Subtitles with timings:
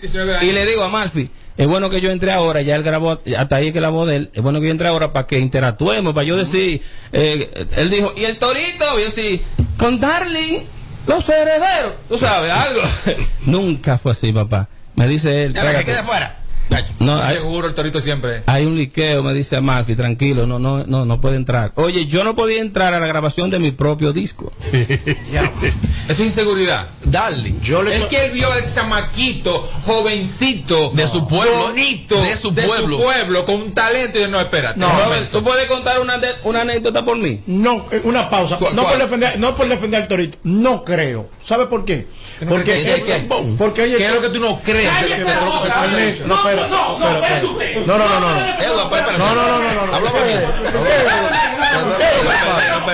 [0.00, 3.56] Y le digo a Malfi, es bueno que yo entre ahora, ya él grabó, hasta
[3.56, 6.14] ahí que la voz de él, es bueno que yo entre ahora para que interactuemos,
[6.14, 8.96] para yo decir, eh, él dijo, ¿y el torito?
[8.96, 9.42] Y yo sí,
[9.76, 10.60] con Darling,
[11.04, 12.82] los herederos, tú sabes, algo.
[13.46, 14.68] Nunca fue así, papá.
[14.94, 15.52] Me dice él.
[15.52, 16.37] Ya que quede fuera.
[17.00, 18.42] No, hay, Seguro el torito siempre.
[18.46, 21.72] hay un liqueo, me dice Malfi, tranquilo, no, no, no, no puede entrar.
[21.76, 24.52] Oye, yo no podía entrar a la grabación de mi propio disco.
[24.72, 25.72] Eso
[26.08, 26.88] es inseguridad.
[27.04, 27.60] Darling.
[27.62, 31.56] Yo le Es que él vio al chamaquito, jovencito, De su pueblo.
[31.68, 32.98] bonito, De su pueblo.
[32.98, 34.18] pueblo, con un talento.
[34.18, 34.78] Y yo, no, espérate.
[34.80, 35.30] No, Robert.
[35.30, 37.42] ¿tú puedes contar una, de- una anécdota por mí?
[37.46, 38.56] No, eh, una pausa.
[38.56, 40.38] ¿Cuál- No por, defender, no por defender al torito.
[40.44, 41.28] No creo.
[41.42, 42.06] ¿Sabe por qué?
[42.40, 43.02] no Porque, ¿Qué?
[43.04, 43.26] ¿Qué?
[43.58, 44.88] porque oye, ¿Qué es lo que tú no crees?
[44.88, 45.24] Cállese
[46.26, 46.36] no,
[46.66, 47.86] no, no, no, no, espera, es usted.
[47.86, 48.28] No, no, no, no.
[48.38, 49.18] Eduardo, pero.
[49.18, 49.94] No, no, no, no, no.
[49.94, 50.48] Habla bajito.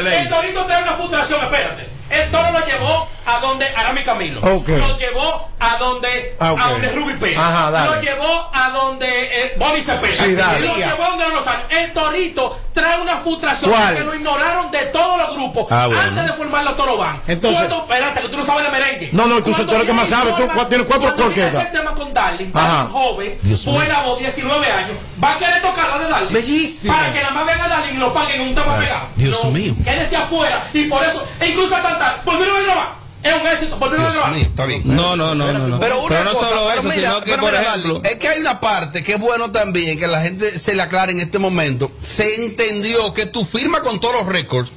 [0.08, 1.88] El torito trae una frustración, espérate.
[2.10, 4.40] El toro lo llevó a donde Arami Camilo.
[4.40, 4.68] Ok.
[4.68, 7.38] Lo llevó a donde, Ah, a donde Ruby Pérez.
[7.38, 7.96] Ajá, dale.
[7.96, 10.12] Lo llevó a donde eh, Bobby Cepeda.
[10.56, 11.62] Sí, lo llevó a donde Lozano.
[11.70, 13.94] El torito trae una frustración ¿Cuál?
[13.96, 16.02] que lo ignoraron de todos los grupos Ah, bueno.
[16.02, 17.20] antes de formar los Toro Van.
[17.26, 19.10] Entonces- ¿Cuánto- espérate, que tú no sabes de merengue.
[19.12, 20.30] No, no, tú Cuando tú eres el que más viene sabe.
[20.32, 21.54] Tú, Jordan- ¿cuál- tienes cuatro cuando corquetas.
[21.54, 22.66] hacer tema con Darling, Ajá.
[22.66, 23.74] tan joven, Dios mío.
[23.76, 26.32] buena voz, 19 años, va a querer tocar la de Darling.
[26.34, 26.94] Bellísima.
[26.96, 29.06] Para que nada más vean a Darling y lo paguen en un tema pegado.
[29.16, 29.74] Dios No, mío.
[29.84, 33.03] Quédese afuera y por eso, e incluso a cantar, volvieron a grabar.
[33.24, 34.82] Es un éxito, a Dios mío, está bien.
[34.84, 35.66] No, no, no, no.
[35.66, 35.80] no.
[35.80, 38.40] Pero una no cosa, pero eso, mira, que, pero por mira, ejemplo, es que hay
[38.40, 41.90] una parte que es bueno también que la gente se le aclare en este momento.
[42.02, 44.70] Se entendió que tu firma con todos los récords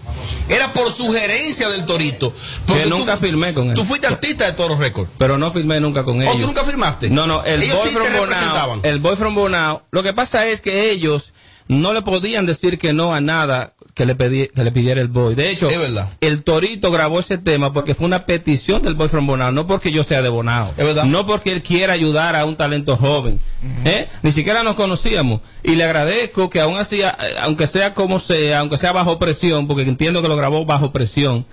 [0.48, 2.34] era por sugerencia del Torito.
[2.66, 3.74] Porque Que nunca firmé con él.
[3.76, 5.12] Tú fuiste artista de todos los récords.
[5.18, 6.38] pero no firmé nunca con ¿O ellos.
[6.40, 7.10] tú nunca firmaste?
[7.10, 8.80] No, no, el Ellos boy sí from te Bonao, representaban.
[8.84, 11.34] el boy from Bonao, lo que pasa es que ellos
[11.68, 15.08] no le podían decir que no a nada que le, pedí- que le pidiera el
[15.08, 15.34] boy.
[15.34, 16.08] De hecho, Es verdad.
[16.22, 19.92] el Torito grabó ese tema porque fue una petición del boy from Bonao, no porque
[19.92, 20.68] yo sea de Bonao.
[20.78, 21.06] Es verdad.
[21.06, 23.40] No porque él quiera ayudar a un talento joven.
[23.86, 24.08] ¿Eh?
[24.22, 25.42] Ni siquiera nos conocíamos.
[25.64, 27.02] Y le agradezco que aún así,
[27.42, 31.46] aunque sea como sea, aunque sea bajo presión, porque entiendo que lo grabó bajo presión,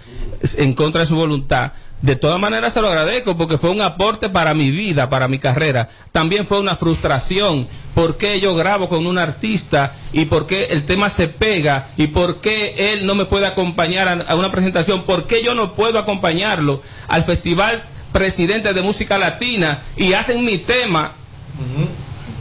[0.42, 3.80] es- en contra de su voluntad, de todas maneras se lo agradezco porque fue un
[3.80, 5.88] aporte para mi vida, para mi carrera.
[6.12, 7.66] También fue una frustración.
[7.94, 12.08] ¿Por qué yo grabo con un artista y por qué el tema se pega y
[12.08, 15.04] por qué él no me puede acompañar a una presentación?
[15.04, 20.58] ¿Por qué yo no puedo acompañarlo al Festival Presidente de Música Latina y hacen mi
[20.58, 21.12] tema?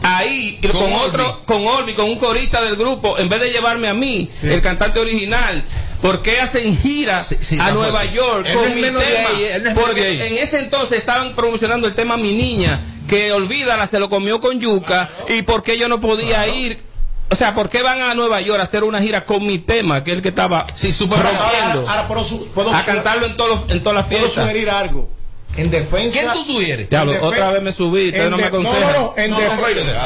[0.02, 3.94] Ahí, Con otro, con Olvi, con un corista del grupo, en vez de llevarme a
[3.94, 5.64] mí, el cantante original,
[6.02, 8.14] ¿por qué hacen gira Sí, sí, a Nueva fuerte.
[8.16, 8.98] York Él con no mi tema?
[9.00, 12.82] ahí, él no es menos Porque en ese entonces estaban promocionando el tema Mi Niña,
[13.08, 16.82] que olvídala, se lo comió con yuca, y por qué yo no podía ir.
[17.30, 20.04] O sea, ¿por qué van a Nueva York a hacer una gira con mi tema,
[20.04, 21.80] que es el que estaba Sí, rompiendo?
[21.80, 24.44] ahora, ahora puedo, su- puedo a cantarlo en, todos los- en todas las puedo fiestas.
[24.44, 25.08] sugerir algo.
[25.56, 26.18] En defensa.
[26.20, 26.88] ¿Quién tú sugieres?
[26.90, 28.92] Defe- otra vez me subí, ustedes no me aconsejan.
[28.92, 29.38] no, no, en, No,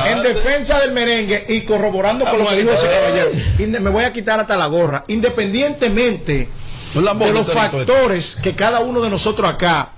[0.07, 3.31] en defensa del merengue y corroborando con lo que dijo ese caballero.
[3.59, 5.05] Inde- me voy a quitar hasta la gorra.
[5.09, 6.49] Independientemente
[7.27, 7.47] de los
[7.87, 9.93] factores que cada uno de nosotros acá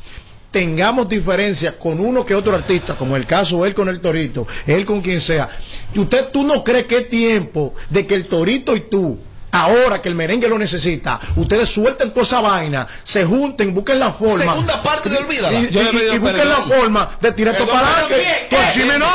[0.50, 4.84] tengamos diferencias con uno que otro artista, como el caso él con el Torito, él
[4.84, 5.48] con quien sea.
[5.94, 9.18] Y usted, tú no crees que es tiempo de que el Torito y tú,
[9.52, 14.12] ahora que el merengue lo necesita, ustedes suelten toda esa vaina, se junten, busquen la
[14.12, 14.44] forma.
[14.52, 15.58] Segunda parte de Olvídala.
[15.58, 19.06] Y, y- pido y busquen la forma de tirar esto para bien, Con Chime no.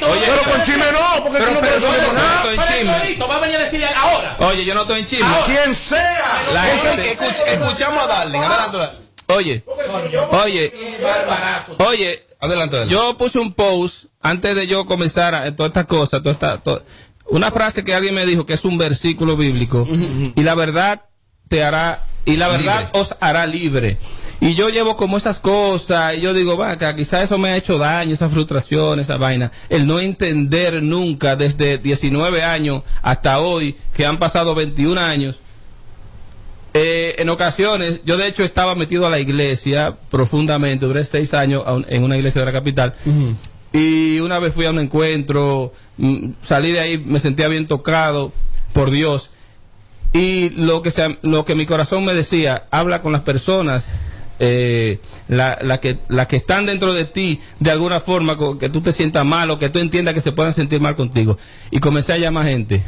[0.00, 4.36] pero con Chime no, porque no decir Pero va a venir a decirle ahora.
[4.40, 5.24] Oye, yo no estoy en.
[5.24, 5.44] Ahora.
[5.46, 6.44] Quien sea.
[7.46, 8.38] Escuchamos a Darling.
[8.40, 8.78] Adelante.
[9.26, 9.64] Oye,
[10.30, 10.72] oye,
[11.78, 12.86] oye, Adelante.
[12.88, 16.82] Yo puse un post antes de yo comenzar a, todas estas cosas, toda esta, to-
[17.26, 19.86] una frase que alguien me dijo que es un versículo bíblico
[20.34, 21.02] y la verdad
[21.48, 23.00] te hará y la verdad Libre.
[23.00, 23.98] os hará libre.
[24.40, 27.78] Y yo llevo como esas cosas y yo digo, vaca, quizás eso me ha hecho
[27.78, 29.52] daño, esa frustración, esa vaina.
[29.68, 35.36] El no entender nunca desde 19 años hasta hoy, que han pasado 21 años,
[36.74, 41.62] eh, en ocasiones, yo de hecho estaba metido a la iglesia profundamente, duré seis años
[41.88, 42.94] en una iglesia de la capital.
[43.74, 48.32] Y una vez fui a un encuentro, mm, salí de ahí, me sentía bien tocado
[48.72, 49.30] por Dios.
[50.12, 53.84] Y lo que, se- lo que mi corazón me decía, habla con las personas,
[54.38, 58.80] eh, la, la que, la que están dentro de ti, de alguna forma, que tú
[58.80, 61.36] te sientas mal o que tú entiendas que se puedan sentir mal contigo.
[61.72, 62.84] Y comencé a llamar gente.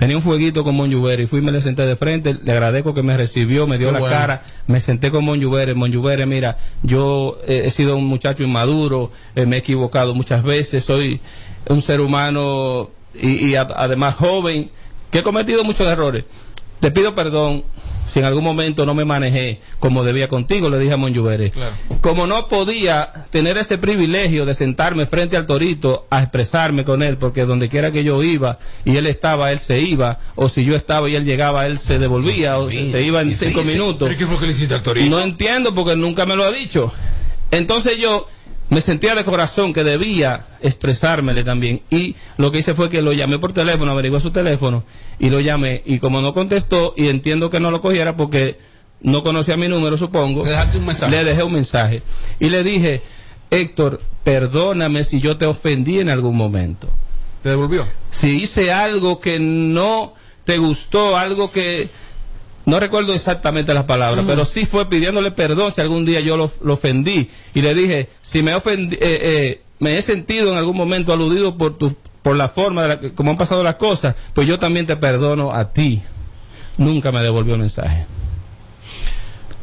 [0.00, 2.34] Tenía un fueguito con Monjubere y fui y me le senté de frente.
[2.42, 4.16] Le agradezco que me recibió, me dio Qué la bueno.
[4.16, 4.42] cara.
[4.66, 5.74] Me senté con Monjubere.
[5.74, 10.84] Monjubere, mira, yo eh, he sido un muchacho inmaduro, eh, me he equivocado muchas veces,
[10.84, 11.20] soy
[11.68, 14.70] un ser humano y, y a- además joven,
[15.10, 16.24] que he cometido muchos errores.
[16.80, 17.62] Te pido perdón
[18.12, 21.52] si en algún momento no me manejé como debía contigo, le dije a Monjubere.
[22.00, 27.16] Como no podía tener ese privilegio de sentarme frente al torito a expresarme con él,
[27.16, 30.74] porque donde quiera que yo iba y él estaba, él se iba, o si yo
[30.74, 34.08] estaba y él llegaba, él se devolvía, o se iba en cinco minutos.
[34.08, 35.08] ¿Pero qué fue que le hiciste al torito?
[35.08, 36.92] No entiendo porque nunca me lo ha dicho.
[37.50, 38.26] Entonces yo
[38.70, 41.82] me sentía de corazón que debía expresármele también.
[41.90, 44.84] Y lo que hice fue que lo llamé por teléfono, averigué su teléfono
[45.18, 45.82] y lo llamé.
[45.84, 48.58] Y como no contestó, y entiendo que no lo cogiera porque
[49.02, 51.10] no conocía mi número, supongo, Le un mensaje.
[51.16, 52.02] le dejé un mensaje.
[52.38, 53.02] Y le dije,
[53.50, 56.88] Héctor, perdóname si yo te ofendí en algún momento
[57.42, 57.84] ¿Te devolvió?
[58.10, 60.12] si hice algo que no
[60.44, 61.88] te gustó, algo que
[62.66, 66.50] no recuerdo exactamente las palabras, pero sí fue pidiéndole perdón si algún día yo lo,
[66.62, 70.76] lo ofendí y le dije si me ofendí, eh, eh, me he sentido en algún
[70.76, 74.14] momento aludido por tu por la forma de la que, como han pasado las cosas,
[74.34, 76.02] pues yo también te perdono a ti.
[76.76, 78.06] Nunca me devolvió el mensaje.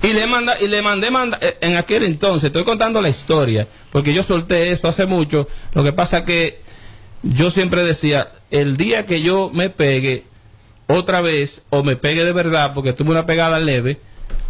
[0.03, 3.67] Y le manda y le mandé manda, eh, en aquel entonces, estoy contando la historia,
[3.91, 6.61] porque yo solté eso hace mucho, lo que pasa que
[7.23, 10.25] yo siempre decía, el día que yo me pegue
[10.88, 14.00] otra vez, o me pegue de verdad, porque tuve una pegada leve,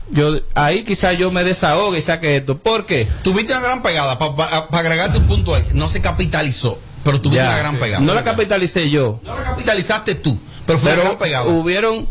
[0.10, 2.57] yo ahí quizás yo me desahogue y saque esto.
[2.57, 3.07] ¿Por qué?
[3.24, 5.63] Tuviste una gran pegada, para agregarte un punto ahí.
[5.74, 8.04] No se capitalizó, pero tuviste Ya, una gran pegada.
[8.04, 11.45] No la capitalicé yo, No la capitalizaste tú, pero fue una pero gran pegada.
[11.48, 12.07] hubieron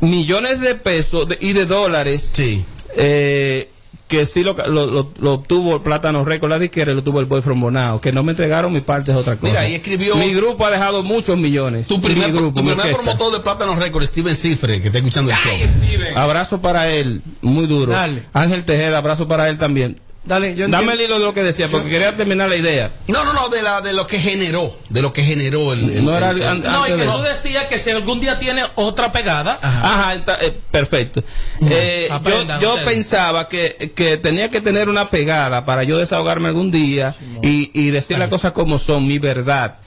[0.00, 2.64] millones de pesos de- y de dólares Sí.
[2.96, 3.70] eh,
[4.08, 7.20] que sí lo, lo, lo- lo obtuvo el Plátano Record, la disquera, y lo tuvo
[7.20, 8.00] el Boyfriend Bonao.
[8.00, 9.50] Que no me entregaron mi parte es otra cosa.
[9.50, 11.86] Mira, ahí escribió- Mi grupo ha dejado muchos millones.
[11.88, 15.30] Tu primer, Mi grupo, tu primer promotor de Plátano Records, Steven Cifre, que está escuchando
[15.30, 15.52] el show.
[15.82, 16.16] Steven.
[16.16, 17.92] Abrazo para él, muy duro.
[17.92, 18.22] Dale.
[18.32, 20.00] Ángel Tejeda, abrazo para él también.
[20.26, 22.92] Dale, yo Dame el hilo de lo que decía, porque quería terminar la idea.
[23.06, 25.88] No, no, no, de, la, de lo que generó, de lo que generó el...
[25.88, 28.20] el- No era el- an- el- No, y que de- tú decías que si algún
[28.20, 31.22] día tiene otra pegada, Ajá, está, eh, perfecto.
[31.62, 36.70] Eh, yo yo pensaba que, que tenía que tener una pegada para yo desahogarme algún
[36.72, 39.78] día y, y decir las cosas como son, mi verdad.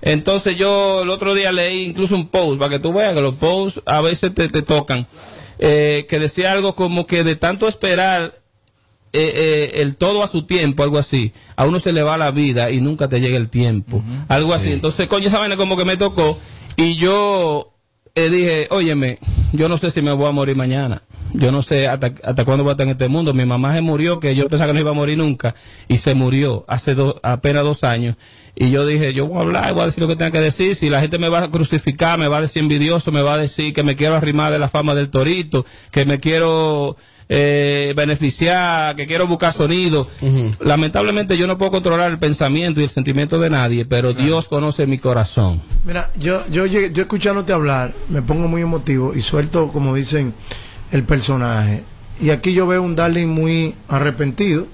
[0.00, 3.34] Entonces yo el otro día leí incluso un post, para que tú veas que los
[3.34, 5.08] posts a veces te, te tocan,
[5.58, 8.36] eh, que decía algo como que de tanto esperar
[9.12, 11.32] eh, eh, el todo a su tiempo, algo así.
[11.56, 14.02] A uno se le va la vida y nunca te llega el tiempo.
[14.28, 14.72] Algo así.
[14.72, 16.38] Entonces, coño, esa vaina como que me tocó.
[16.76, 17.72] Y yo
[18.14, 19.18] eh, dije, óyeme,
[19.52, 21.02] yo no sé si me voy a morir mañana.
[21.34, 23.34] Yo no sé hasta, hasta cuándo voy a estar en este mundo.
[23.34, 25.54] Mi mamá se murió, que yo pensaba que no iba a morir nunca.
[25.86, 28.16] Y se murió hace do- apenas dos años.
[28.56, 30.74] Y yo dije, yo voy a hablar, voy a decir lo que tenga que decir.
[30.74, 33.38] Si la gente me va a crucificar, me va a decir envidioso, me va a
[33.38, 36.96] decir que me quiero arrimar de la fama del torito, que me quiero
[37.28, 40.08] eh, beneficiar, que quiero buscar sonido.
[40.60, 44.86] Lamentablemente yo no puedo controlar el pensamiento y el sentimiento de nadie, pero Dios conoce
[44.86, 45.60] mi corazón.
[45.84, 50.34] Mira, yo, yo, yo escuchándote hablar, me pongo muy emotivo y suelto, como dicen,
[50.90, 51.84] el personaje.
[52.20, 54.66] Y aquí yo veo un Darling muy arrepentido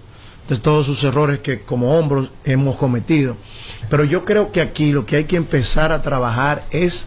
[0.48, 3.36] de todos sus errores que como hombros hemos cometido.
[3.88, 7.06] Pero yo creo que aquí lo que hay que empezar a trabajar es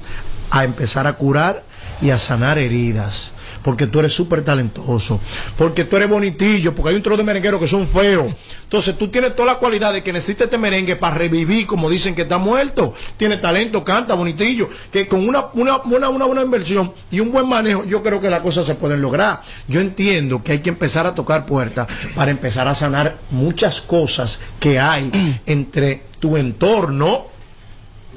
[0.50, 1.64] a empezar a curar
[2.02, 3.34] y a sanar heridas.
[3.64, 5.20] Porque tú eres súper talentoso.
[5.58, 6.74] Porque tú eres bonitillo.
[6.74, 8.34] Porque hay un trozo de merengueros que son feos.
[8.64, 12.16] Entonces tú tienes toda la cualidad de que necesita este merengue para revivir, como dicen
[12.16, 12.94] que está muerto.
[13.18, 14.70] Tiene talento, canta, bonitillo.
[14.92, 18.30] Que con una, una, una, una buena inversión y un buen manejo, yo creo que
[18.30, 19.42] las cosas se pueden lograr.
[19.68, 24.40] Yo entiendo que hay que empezar a tocar puertas para empezar a sanar muchas cosas
[24.60, 27.37] que hay entre tu entorno.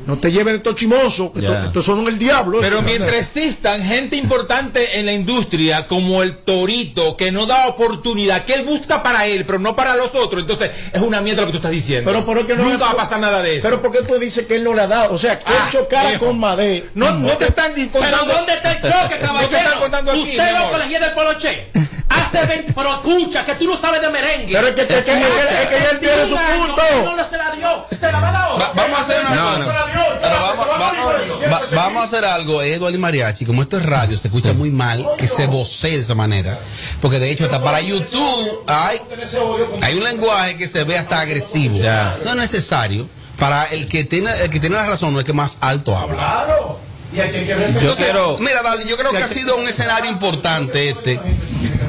[0.06, 2.58] No te lleven estos chimosos, que estos, son el diablo.
[2.60, 8.44] Pero mientras existan gente importante en la industria como el Torito, que no da oportunidad,
[8.44, 11.46] que él busca para él, pero no para los otros, entonces es una mierda lo
[11.46, 12.10] que tú estás diciendo.
[12.10, 13.62] Pero por qué no Nunca va a pasar nada de eso.
[13.62, 15.14] Pero ¿por qué tú dices que él no le ha dado?
[15.14, 16.26] O sea, que Ah, él chocara viejo.
[16.26, 16.88] con Madé.
[16.94, 18.34] no, no te están di- Pero contando.
[18.34, 19.80] ¿dónde está el choque, No te están caballero?
[19.80, 21.70] contando aquí, Usted lo colegía del poloche.
[22.38, 24.52] Hace 20, pero escucha, que tú no sabes de merengue.
[24.52, 27.16] Pero es que- es que- es él tiene su 21 años, punto.
[27.16, 27.86] No se la dio.
[27.98, 28.50] Se la va a dar.
[28.60, 29.58] Va- vamos a hacer una No, cosa.
[29.58, 29.64] no.
[30.20, 34.16] Pero vamos, va- va- vamos a hacer algo, Eduardo y Mariachi, como esto es radio,
[34.16, 36.60] se escucha muy mal que se vocee de esa manera.
[37.00, 39.00] Porque de hecho, hasta para YouTube hay,
[39.82, 41.76] hay un lenguaje que se ve hasta agresivo.
[41.78, 42.16] Ya.
[42.24, 43.08] No es necesario.
[43.38, 46.14] Para el que tiene, el que tiene la razón, no es que más alto habla.
[46.46, 46.78] Claro.
[47.12, 47.82] Y hay que que respetar.
[47.82, 48.38] Yo quiero...
[48.38, 51.20] Mira, Dale, yo creo que ha sido un escenario importante este,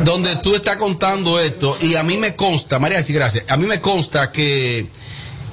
[0.03, 3.79] donde tú estás contando esto, y a mí me consta, Mariachi, gracias, a mí me
[3.79, 4.87] consta que,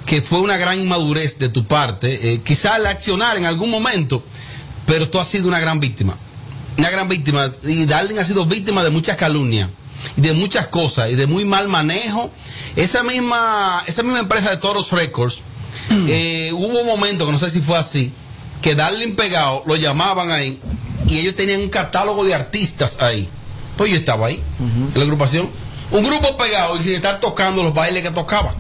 [0.07, 4.23] que fue una gran inmadurez de tu parte, eh, quizás al accionar en algún momento,
[4.87, 6.17] pero tú has sido una gran víctima,
[6.79, 9.69] una gran víctima, y Darling ha sido víctima de muchas calumnias,
[10.17, 12.31] y de muchas cosas, y de muy mal manejo.
[12.77, 15.43] Esa misma, esa misma empresa de Toros Records,
[15.91, 18.13] eh, hubo un momento, que no sé si fue así,
[18.69, 20.61] que Darling pegado, lo llamaban ahí,
[21.07, 23.27] y ellos tenían un catálogo de artistas ahí.
[23.79, 25.49] Pues yo estaba ahí, en la agrupación.
[25.91, 28.55] Un grupo pegado y sin estar tocando los bailes que tocaba.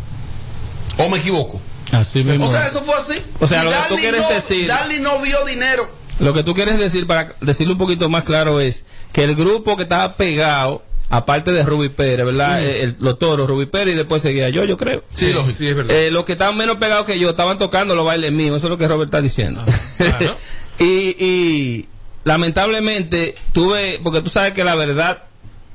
[0.96, 1.60] ¿O me equivoco?
[1.92, 2.46] Así mismo.
[2.46, 3.22] O sea, eso fue así.
[3.38, 5.90] O sea, Y lo que tú quieres no, decir- Darly no vio dinero.
[6.20, 9.76] Lo que tú quieres decir, para decirlo un poquito más claro, es que el grupo
[9.76, 12.62] que estaba pegado, aparte de Ruby Pérez, ¿verdad?
[12.62, 15.02] Eh, el- los toros, Ruby Pérez y después seguía yo, yo creo.
[15.14, 15.32] Sí.
[15.56, 15.94] Sí, es verdad.
[15.96, 18.70] Eh, los que estaban menos pegados que yo estaban tocando los bailes míos, eso es
[18.70, 19.64] lo que Robert está diciendo.
[19.96, 20.36] claro.
[20.78, 21.88] y, y
[22.24, 25.22] lamentablemente tuve, porque tú sabes que la verdad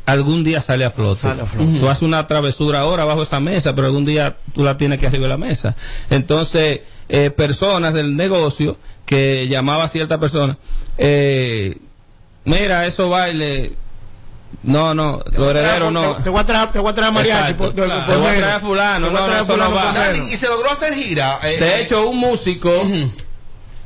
[0.06, 1.22] algún día sale a flote.
[1.22, 1.80] Sale a flote.
[1.80, 5.08] Tú haces una travesura ahora bajo esa mesa, pero algún día tú la tienes que
[5.08, 5.76] arriba de la mesa.
[6.10, 10.58] Entonces, eh, personas del negocio que llamaba a cierta persona,
[10.98, 11.78] eh,
[12.46, 13.72] mira, esos bailes,
[14.62, 16.16] no, no, los herederos no.
[16.18, 17.40] Te, te voy a traer, te voy a traer a mariachi.
[17.52, 17.58] Exacto.
[17.64, 18.06] por- por- Claro.
[18.06, 19.70] por Te voy a traer a fulano, Te voy a no, traer no, eso no
[19.70, 21.40] fulano y se logró hacer gira.
[21.44, 22.72] eh, De eh, hecho, un músico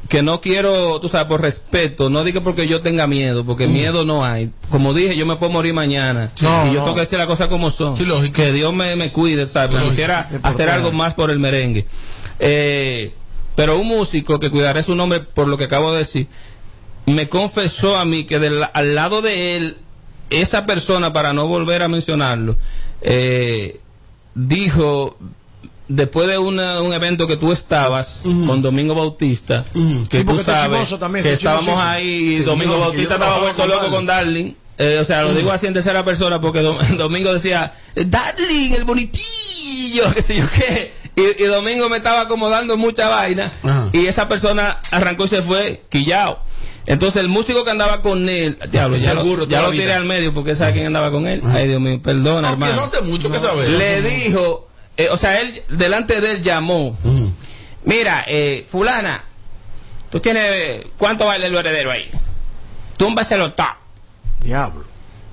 [0.10, 4.06] que no quiero, tú sabes, por respeto, no diga porque yo tenga miedo, porque miedo
[4.06, 4.52] no hay.
[4.70, 6.32] Como dije, yo me puedo morir mañana.
[6.42, 6.84] No, y yo no.
[6.84, 7.98] tengo que decir las cosas como son.
[7.98, 8.34] Sí, lógico.
[8.36, 9.72] Que Dios me, me cuide, ¿sabes?
[9.76, 11.86] Pero quisiera hacer algo más por el merengue.
[12.40, 13.14] Eh,
[13.56, 16.28] pero un músico que cuidaré su nombre por lo que acabo de decir,
[17.06, 19.78] me confesó a mí que del- al lado de él,
[20.30, 22.56] esa persona, para no volver a mencionarlo,
[23.02, 23.80] eh,
[24.36, 25.18] dijo,
[25.88, 29.64] después de una- un evento que tú estabas con Domingo Bautista,
[30.10, 33.66] que Sí, tú sabes también, que está estábamos ahí y Sí, Domingo Bautista estaba vuelto
[33.68, 34.52] loco con Darling.
[34.80, 38.84] Eh, o sea, lo digo así en tercera persona porque Dom- Domingo decía, Darling, el
[38.84, 40.94] bonitillo, qué sé yo qué.
[41.16, 43.50] Y, y Domingo me estaba acomodando mucha vaina.
[43.92, 46.40] Y esa persona arrancó y se fue quillao.
[46.88, 50.06] Entonces el músico que andaba con él, diablo, ya, Seguro, lo, ya lo tiré al
[50.06, 51.42] medio porque sabe quién andaba con él.
[51.46, 52.76] Ay, Dios mío, perdona, no, que hermano.
[52.76, 53.70] no hace mucho que saber.
[53.70, 56.98] Le dijo, eh, o sea, él, delante de él llamó.
[57.84, 59.24] Mira, eh, fulana,
[60.10, 62.10] tú tienes, ¿cuánto vale el heredero ahí?
[62.98, 63.66] Túmbaselo top.
[64.42, 64.86] Diablo.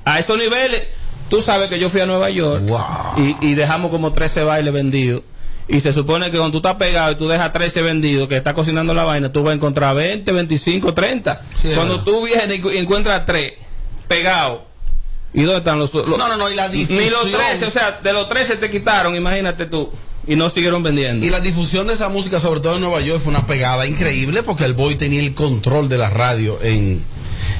[0.04, 0.82] A esos niveles,
[1.30, 3.14] tú sabes que yo fui a Nueva York Wow.
[3.16, 5.22] y, y dejamos como 13 bailes vendidos.
[5.66, 8.52] Y se supone que cuando tú estás pegado y tú dejas 13 vendidos, que estás
[8.52, 11.42] cocinando la vaina, tú vas a encontrar 20, 25, 30.
[11.60, 13.52] Sí, es cuando tú vienes y encu- y encuentras 3
[14.06, 14.60] pegados,
[15.32, 17.30] ¿y dónde están los, los- No, no, no, y la Ni los difusión.
[17.32, 19.90] 13, o sea, de los 13 te quitaron, imagínate tú.
[20.26, 21.24] Y no siguieron vendiendo.
[21.26, 24.42] Y la difusión de esa música, sobre todo en Nueva York, fue una pegada increíble
[24.42, 27.04] porque el boy tenía el control de la radio en,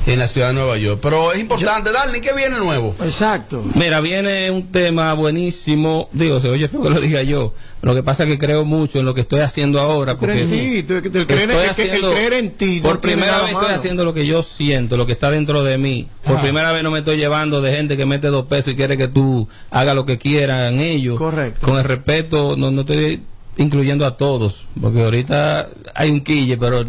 [0.06, 0.98] en la ciudad de Nueva York.
[1.02, 2.94] Pero es importante, Darling, ¿qué viene nuevo?
[3.02, 3.64] Exacto.
[3.74, 6.08] Mira, viene un tema buenísimo.
[6.12, 7.52] Digo, se oye feo que lo diga yo.
[7.82, 10.16] Lo que pasa es que creo mucho en lo que estoy haciendo ahora.
[10.16, 12.80] Cree en Porque ti, tú- el creer, estoy el- el haciendo- creer en ti.
[12.80, 15.76] Por no primera vez estoy haciendo lo que yo siento, lo que está dentro de
[15.78, 16.08] mí.
[16.24, 18.96] Por primera vez no me estoy llevando de gente que mete dos pesos y quiere
[18.96, 21.18] que tú hagas lo que quieran ellos.
[21.18, 21.66] Correcto.
[21.66, 23.22] Con el respeto, no, no estoy
[23.58, 24.64] incluyendo a todos.
[24.80, 26.84] Porque ahorita hay un quille, pero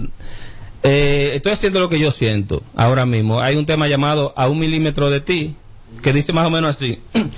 [0.87, 3.41] eh, estoy haciendo lo que yo siento ahora mismo.
[3.41, 5.55] Hay un tema llamado A un milímetro de ti,
[6.03, 7.01] que dice más o menos así.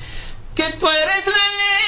[0.53, 1.33] Que tú eres la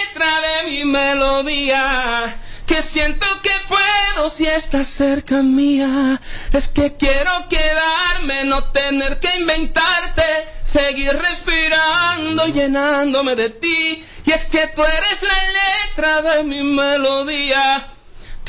[0.05, 2.37] letra de mi melodía,
[2.67, 6.21] que siento que puedo si estás cerca mía.
[6.53, 10.21] Es que quiero quedarme, no tener que inventarte,
[10.61, 14.03] seguir respirando, llenándome de ti.
[14.23, 15.41] Y es que tú eres la
[15.89, 17.87] letra de mi melodía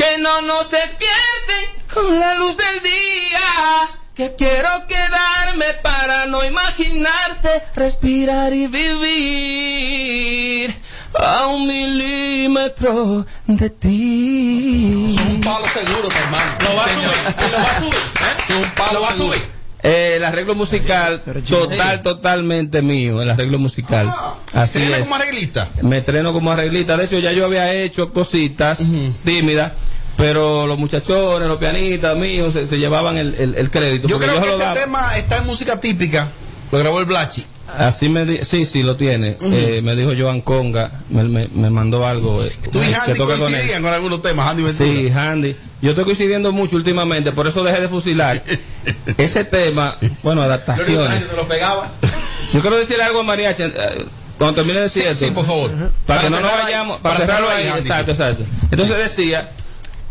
[0.00, 3.90] que no nos despierten con la luz del día.
[4.14, 9.94] Que quiero quedarme para no imaginarte, respirar y vivir
[11.12, 15.16] a un milímetro de ti.
[15.28, 16.50] Un palo seguro, mi hermano.
[16.64, 17.08] Lo va a subir,
[17.50, 18.54] lo va a subir, ¿eh?
[18.54, 19.59] Un palo Lo va a subir.
[19.82, 24.12] Eh, el arreglo musical, total, totalmente mío, el arreglo musical.
[24.52, 25.02] Así ¿Se viene es.
[25.02, 25.68] como arreglista?
[25.82, 26.96] Me estreno como arreglista.
[26.96, 28.78] De hecho, ya yo había hecho cositas
[29.24, 29.72] tímidas,
[30.16, 34.06] pero los muchachones, los pianistas míos se, se llevaban el, el- el crédito.
[34.08, 34.74] Yo creo yo que ese daba.
[34.74, 36.28] tema está en música típica.
[36.70, 37.44] Lo grabó el Blachi.
[37.78, 39.36] Así me di- sí, sí, lo tiene.
[39.40, 42.42] Eh, me dijo Joan Conga, me, me- me mandó algo.
[42.42, 43.52] eh, Tú y que Handy toca con él.
[43.54, 44.90] coincidían con algunos temas, Handy Ventura.
[44.90, 45.56] Sí, Handy.
[45.82, 48.42] Yo estoy coincidiendo mucho últimamente, por eso dejé de fusilar.
[49.18, 51.24] Ese tema, bueno, adaptaciones.
[51.48, 51.92] Pegaba.
[52.52, 53.62] Yo quiero decirle algo a Mariachi.
[53.64, 54.04] eh,
[54.38, 55.70] Cuando termine de decir Sí, sí, por favor.
[56.06, 58.44] para, que no nos ahí- vayamos, para para, cerrarlo ahí, Handy, exacto, exacto.
[58.70, 59.50] Entonces decía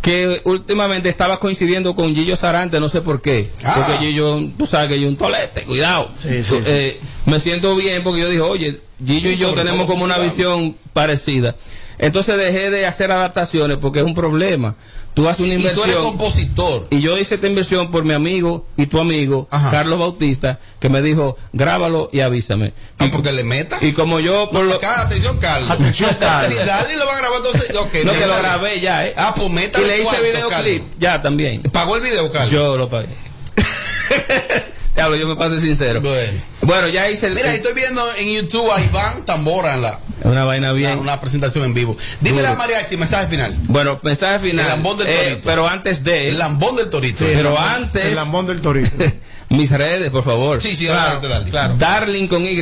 [0.10, 3.48] que últimamente estaba coincidiendo con Gillo Sarante, no sé por qué.
[3.64, 3.76] Ah.
[3.76, 6.10] Porque Gillo, tú sabes que es un tolete, cuidado.
[6.18, 10.04] Sí, sí, Eh, Me siento bien porque yo dije, oye, Gillo y yo tenemos como
[10.04, 11.56] una visión parecida.
[12.00, 14.76] Entonces dejé de hacer adaptaciones porque es un problema.
[15.20, 16.04] Tú haces una Y tú eres inversión.
[16.04, 16.88] compositor.
[16.92, 19.70] Y yo hice esta inversión por mi amigo y tu amigo, Ajá.
[19.70, 22.74] Carlos Bautista, que me dijo, grábalo y avísame.
[22.98, 23.78] No, y, porque le meta.
[23.82, 25.72] y como yo, por No, lo, acá, atención, Carlos.
[25.72, 26.58] Atención, Carlos.
[26.58, 27.76] Si Darly lo va a grabar, entonces.
[27.76, 29.14] Ok, no que lo grabé ya, ¿eh?
[29.18, 30.98] Ah, pues métale y le hice cuarto, videoclip, Carlos.
[31.00, 31.62] ya también.
[31.64, 32.52] Pagó el video, Carlos.
[32.52, 33.10] Yo lo pagué.
[35.00, 36.02] Diablo, yo me paso sincero.
[36.02, 36.42] Bueno.
[36.64, 37.36] Bueno, ya hice el.
[37.36, 41.00] Mira, estoy viendo en YouTube a Iván Tambora en la, Una vaina en bien.
[41.00, 41.96] una presentación en vivo.
[42.20, 43.56] Dime la mariachi, mensaje final.
[43.70, 44.66] Bueno, mensaje final.
[44.66, 45.42] El lambón del Eh, torito.
[45.46, 46.28] pero antes de.
[46.28, 47.24] El lambón del torito.
[47.26, 48.14] pero El antes.
[48.14, 48.92] lambón del torito.
[49.50, 50.62] mis redes, por favor.
[50.62, 51.50] Sí, sí, claro, dale.
[51.50, 51.76] claro.
[51.78, 52.62] Darling con Y.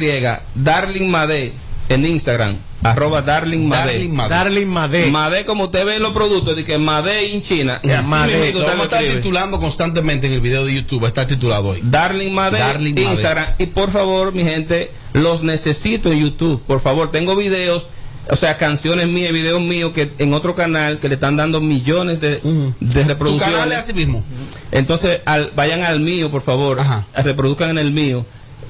[0.53, 1.53] Darling Made.
[1.89, 2.58] En Instagram.
[2.84, 4.08] Arroba Darling Made.
[4.29, 5.08] Darling Madé.
[5.10, 7.79] Made, como usted ve en los productos, de que Made en China.
[7.84, 8.53] Ya, Así Made.
[8.53, 11.06] Lo vamos a estar titulando constantemente en el video de YouTube.
[11.06, 11.79] Está titulado hoy.
[11.84, 13.12] Darling Made, Darling Made.
[13.13, 13.48] Instagram.
[13.58, 16.62] Y por favor, mi gente, los necesito en YouTube.
[16.67, 17.88] Por favor, tengo videos,
[18.29, 22.20] o sea, canciones mías, videos míos que en otro canal que le están dando millones
[22.22, 22.41] de,
[22.79, 23.56] de Tu reproducciones.
[23.56, 24.24] canal es así mismo.
[24.72, 26.79] Entonces, al- vayan al mío, por favor.
[26.79, 27.08] Ajá.
[27.15, 28.25] Reproduzcan en el mío.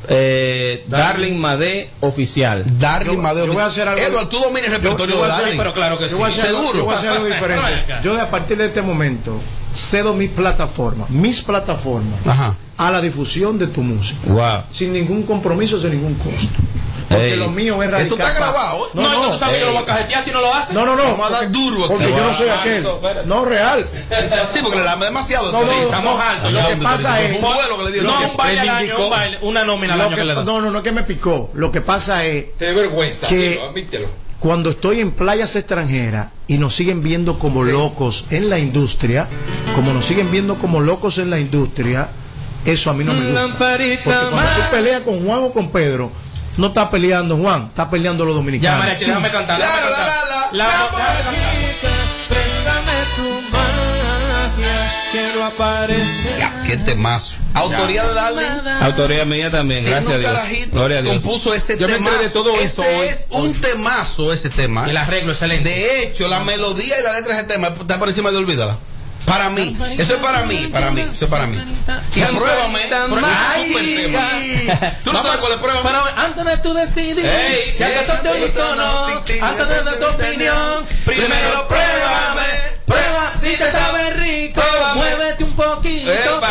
[0.10, 2.64] Eh, Darling Made Oficial.
[2.80, 3.46] Darling Yo- Madeo.
[3.46, 5.58] yo voy a hacer algo- Edward, tú dominas el repertorio yo voy de hacer- Darling.
[5.60, 6.12] Pero claro que sí.
[6.12, 6.78] Yo voy a hacer algo- Seguro.
[6.80, 7.64] yo voy a hacer algo diferente.
[8.04, 9.38] Yo de a partir de este momento
[9.74, 12.56] cedo mi plataforma, mis plataformas, Ajá.
[12.78, 14.20] a la difusión de tu música.
[14.32, 14.64] Wow.
[14.72, 16.56] Sin ningún compromiso, sin ningún costo.
[17.10, 17.40] Porque Ey.
[17.40, 18.02] lo mío es radical.
[18.02, 18.90] Esto está grabado.
[18.94, 20.74] No, No, no, tú sabes que lo va a cajetear si no lo hace.
[20.74, 21.04] No, no, no.
[21.04, 21.94] Vamos a dar porque- duro aquí.
[21.94, 22.88] Porque yo no soy aquel.
[23.26, 23.88] No, real.
[24.50, 25.52] Sí, porque le dame demasiado.
[25.52, 25.62] No.
[25.62, 26.52] Estamos altos.
[26.52, 28.04] Lo Lo que pasa es- Fue un vuelo que le dio.
[28.04, 29.04] No, un baile al año, reivindicó.
[29.06, 30.46] un baile, una nómina al Lo año que- que le dan.
[30.46, 31.50] no, no, no que me picó.
[31.54, 34.08] Lo que pasa es Te vergüenza, Que- admítelo.
[34.40, 39.28] cuando estoy en playas extranjeras y nos siguen viendo como locos en la industria,
[39.76, 42.10] como nos siguen viendo como locos en la industria,
[42.66, 43.48] eso a mí no me gusta.
[43.58, 46.12] Porque cuando tú peleas con Juan o con Pedro,
[46.58, 48.80] no estás peleando Juan, estás peleando los Ya, dominicanos.
[48.80, 49.58] Mariachi, déjame cantar.
[49.60, 50.18] déjame Claro, la, cantar.
[50.28, 50.52] la, la.
[50.52, 52.38] La- déjame cantar.
[56.38, 57.36] Ya, qué temazo.
[57.54, 58.68] Autoría de Darling.
[58.82, 60.32] Autoría mía también, gracias a Dios.
[60.32, 61.14] carajito, Gloria a Dios.
[61.16, 62.10] compuso ese Yo me tema.
[62.10, 63.08] enteré de todo ese esto hoy.
[63.08, 64.88] es un temazo, ese tema.
[64.90, 65.70] El arreglo excelente.
[65.70, 68.78] De hecho, la melodía y la letra de ese tema está por encima de olvídala.
[69.28, 71.58] Para mí, eso es para mí, para mí, eso es para mí.
[72.16, 72.80] Y pruébame,
[73.10, 74.94] pruébame.
[75.04, 75.90] ¿Tú no sabes cuál es pruébame?
[76.16, 77.30] Antes de tu decidir,
[77.76, 82.48] si acaso te gustó o no, antes de dar tu opinión, primero pruébame,
[82.86, 84.62] prueba si te sabe rico,
[84.96, 86.48] muévete un poquito, si te gusta,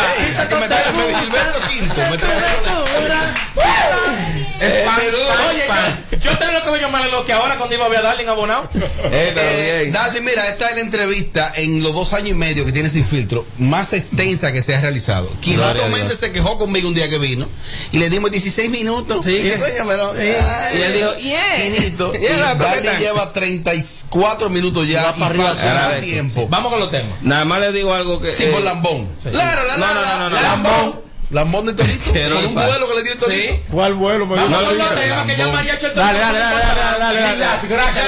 [4.59, 5.37] me gusta, Gilberto Quinto, me si te trae- aventura.
[5.37, 5.63] Eh, Oye,
[6.11, 8.01] yo, yo tengo lo que me llamar lo que ahora cuando iba a ver a
[8.03, 8.69] Darling abonado.
[9.11, 9.89] Eh, Eh.
[9.91, 13.05] Darling, mira, esta es la entrevista en los dos años y medio que tiene sin
[13.05, 15.29] filtro, más extensa que se ha realizado.
[15.31, 15.89] A Dios.
[15.89, 17.47] Méndez se quejó conmigo un día que vino
[17.91, 19.23] y le dimos 16 minutos.
[19.25, 21.57] Sí, y, coño, pero, ay, Y él dijo, yeah.
[21.57, 26.47] Yeah, y Darling lleva 34 minutos ya Va y para arriba, a tiempo.
[26.49, 27.13] Vamos con los temas.
[27.21, 28.35] Nada más le digo algo que.
[28.35, 29.07] Sí, eh, por Lambón.
[29.23, 30.41] Claro, la, la, No, no, la, no, no, no.
[30.41, 31.06] Lambón.
[31.31, 32.11] Lambón de Torito.
[32.13, 33.53] Que no Con un vuelo que le dio el Torito.
[33.53, 33.59] Sí.
[33.71, 35.55] ¿Cuál vuelo me Vamos No, con no, los no, temas que ya Lambón.
[35.55, 38.07] Mariachi el Dale, dale, dale, dale, dale, dale, dale.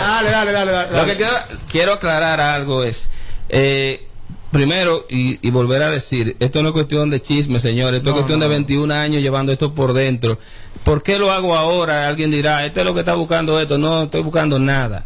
[0.00, 0.96] Dale, dale, dale, dale.
[0.96, 1.32] Lo que quiero,
[1.70, 3.06] quiero aclarar algo es,
[3.48, 4.06] eh,
[4.52, 8.14] primero, y, y volver a decir, esto no es cuestión de chisme, señores, esto es
[8.14, 10.38] cuestión de 21 años llevando esto por dentro.
[10.84, 12.08] ¿Por qué lo hago ahora?
[12.08, 13.78] Alguien dirá, este es lo que está buscando esto.
[13.78, 15.04] No, estoy buscando nada.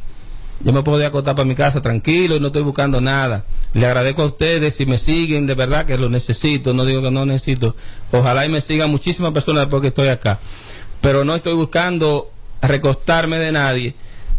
[0.65, 3.45] Yo me puedo ir acostar para mi casa tranquilo y no estoy buscando nada.
[3.75, 7.11] Le agradezco a ustedes si me siguen, de verdad que lo necesito, no digo que
[7.11, 7.77] no necesito.
[8.13, 10.39] Ojalá y me sigan muchísimas personas porque estoy acá.
[11.03, 12.31] Pero no estoy buscando
[12.63, 13.95] recostarme de nadie.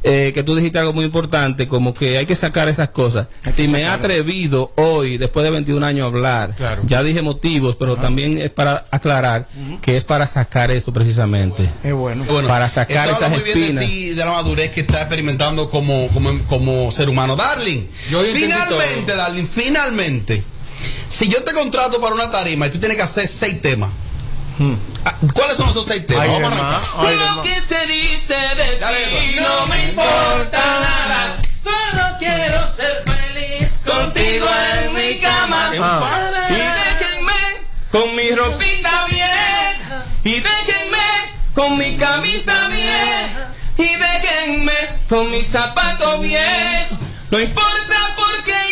[0.07, 3.27] Eh, que tú dijiste algo muy importante, como que hay que sacar esas cosas.
[3.51, 6.83] Si me he atrevido hoy, después de 21 años, a hablar, Claro.
[6.85, 9.47] ya dije motivos, pero también es para aclarar
[9.81, 11.67] que es para sacar eso precisamente.
[11.83, 12.23] Es bueno.
[12.29, 13.81] Bueno, Para sacar eso habla esas muy bien espinas.
[13.83, 17.35] de ti, de la madurez que estás experimentando como, como, como ser humano.
[17.35, 19.17] Darling, Yo finalmente, todo.
[19.17, 20.43] Darling, finalmente,
[21.07, 23.89] si yo te contrato para una tarima y tú tienes que hacer seis temas,
[24.59, 24.75] ah,
[25.33, 26.23] ¿cuáles son esos seis temas?
[26.23, 31.37] Ay, Vamos a ay, Lo que se dice de Dale, ti no me importa nada.
[31.61, 34.47] Solo quiero ser feliz contigo
[34.83, 35.71] en mi cama.
[35.79, 36.47] Ah.
[36.49, 40.05] Y déjenme con mi ropita vieja.
[40.23, 43.53] Y déjenme con mi camisa vieja.
[43.77, 44.73] Y déjenme
[45.09, 46.97] con mis zapatos viejos.
[47.31, 48.64] No importa me quiere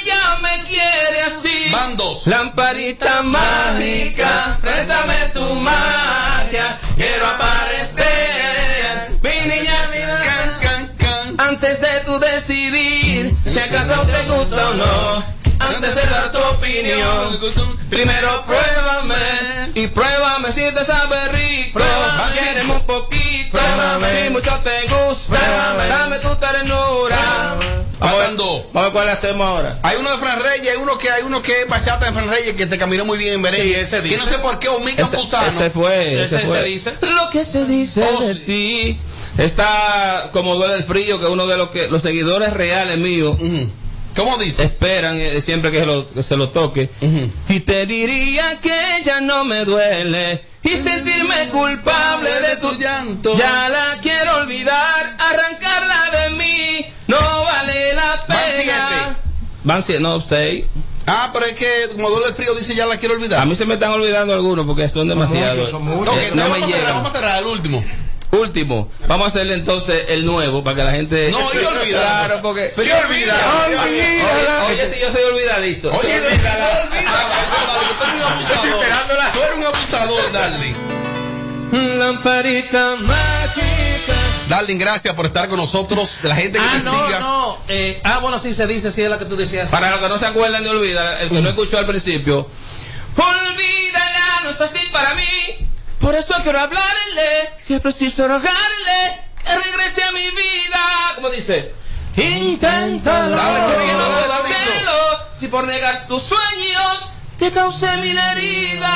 [1.27, 1.69] así.
[1.71, 2.27] Van dos.
[2.27, 6.77] Lamparita mágica, préstame tu magia.
[6.95, 9.19] Quiero aparecer.
[9.21, 9.77] Mi niña,
[10.23, 11.47] Can, can, can.
[11.49, 15.23] antes de tu decidir si acaso te gusta o no,
[15.59, 17.39] antes de dar tu opinión,
[17.89, 22.33] primero pruébame y pruébame si te sabe rico, Pruébame.
[22.33, 24.23] quieres un poquito, Pruébame.
[24.23, 25.87] si mucho te gusta, Pruébame.
[25.87, 27.55] dame tu ternura.
[28.03, 28.37] Vamos a ver-.
[28.37, 29.79] Vamos a ver cuál hacemos ahora.
[29.83, 32.29] Hay uno de Fran Reyes, hay uno que hay uno que es bachata de Fran
[32.29, 33.73] Reyes que te caminó muy bien en Merengue.
[33.75, 34.17] Sí, ese que dice.
[34.17, 35.59] no sé por qué Omica Pusano.
[35.59, 36.57] ese fue, ese Ese fue.
[36.59, 36.93] se dice.
[37.01, 38.39] Lo que se dice Oh, de sí.
[38.41, 38.97] ti
[39.37, 43.71] está como duele el frío, que uno de los que los seguidores reales míos Ujú.
[44.15, 44.63] ¿Cómo dice?
[44.65, 46.87] Esperan eh, siempre que se lo, que se lo toque.
[47.49, 50.43] Y te diría que ya no me duele.
[50.61, 53.35] Y sentirme culpable de tu llanto.
[53.35, 55.17] Ya la quiero olvidar.
[55.17, 55.57] No
[58.27, 59.17] Van siete.
[59.63, 60.65] Van siete, no, seis.
[61.05, 63.41] Ah, pero es que como duele el frío dice ya la quiero olvidar.
[63.41, 65.57] A mí se me están olvidando algunos porque son demasiados.
[65.57, 66.15] muchos, son muchos.
[66.17, 66.95] Eh, no me vamos, a cerrar, llegan.
[66.95, 67.83] vamos a cerrar el último.
[68.31, 71.29] Último, vamos a hacerle entonces el nuevo para que la gente.
[71.29, 72.25] No, y olvídala.
[72.25, 72.73] Claro, porque.
[72.75, 73.83] Pero y olvídala.
[73.83, 74.23] Oye,
[74.71, 75.91] oye, si yo soy olvidadizo.
[75.91, 76.83] Oye, olvídala.
[76.83, 78.85] Olvídala, que tú eres un abusador.
[79.33, 80.73] Tú eres un abusador, Darling.
[81.99, 83.32] Lamparita mágica.
[84.49, 86.19] Darling, gracias por estar con nosotros.
[86.23, 87.19] La gente que Ah, te no, siga.
[87.19, 87.57] no.
[87.67, 89.69] Eh, ah, bueno, sí se dice, sí es la que tú decías.
[89.69, 92.47] Para los que no se acuerdan de olvidar, el que no escuchó al principio.
[93.15, 95.67] Olvídala, no es fácil para mí.
[95.99, 97.53] Por eso quiero hablarle.
[97.65, 100.79] Si es preciso rogarle que regrese a mi vida.
[101.15, 101.73] ¿Cómo dice?
[102.17, 103.37] Inténtalo.
[105.37, 108.91] Si por negar tus sueños te causé mil heridas.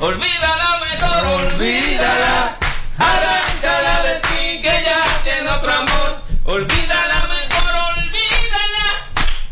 [0.00, 2.56] Olvídala mejor, olvídala.
[2.98, 6.22] Arráncala de ti que ya tiene otro amor.
[6.44, 8.86] Olvídala mejor, olvídala.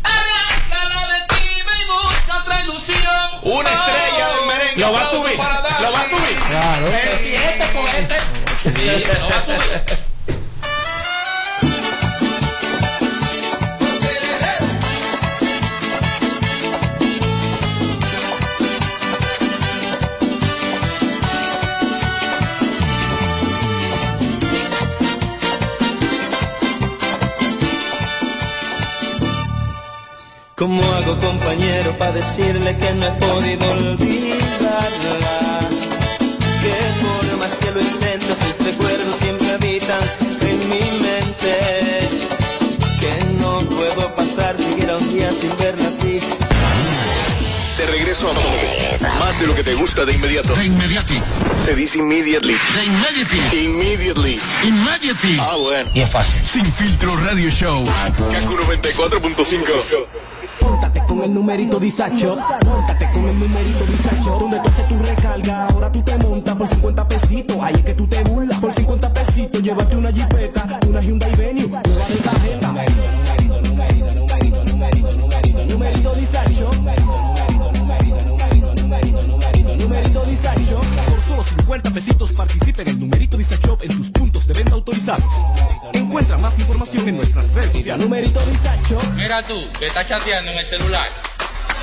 [0.03, 3.29] Arráncala de ti busca otra ilusión.
[3.43, 4.81] Una estrella del merengue.
[4.81, 6.37] Lo va a subir, para lo va a subir.
[6.49, 6.87] Claro.
[6.87, 8.19] Este con este.
[8.63, 10.10] Sí, lo va a subir.
[30.61, 35.59] ¿Cómo hago compañero para decirle que no he podido olvidarla?
[36.61, 40.03] Que por más que lo intento, sus recuerdos siempre habitan
[40.41, 41.57] en mi mente.
[42.99, 46.19] Que no puedo pasar siquiera un día sin verla así.
[47.79, 50.53] De regreso a más de lo que te gusta de inmediato.
[50.53, 51.19] De inmediati.
[51.65, 52.55] Se dice immediately.
[52.75, 53.65] De inmediati.
[53.65, 54.39] Immediately.
[54.63, 55.37] Immediati.
[55.41, 55.89] Ah, bueno.
[55.95, 56.45] Y es fácil.
[56.45, 57.83] Sin filtro radio show.
[58.31, 60.30] Kaku 94.5.
[60.61, 65.67] Póntate con el numerito disacho, póntate con el numerito disacho, donde tú haces tu recarga,
[65.67, 69.13] ahora tú te montas por 50 pesitos, ahí es que tú te burlas, por 50
[69.13, 72.67] pesitos, llévate una jipeta, una Hyundai Venue, nueva de tarjeta.
[72.67, 80.81] Numerito, numerito, numerito, numerito, numerito, numerito, disacho, numerito, numerito, numerito, numerito, numerito, numerito disacho.
[81.09, 85.33] Por solo 50 pesitos participa en el numerito disacho en tus puntos de venta autorizados.
[86.11, 88.03] Encuentra más información en nuestras redes sociales.
[88.03, 88.99] Numerito disacho.
[89.15, 91.07] Mira tú, que estás chateando en el celular.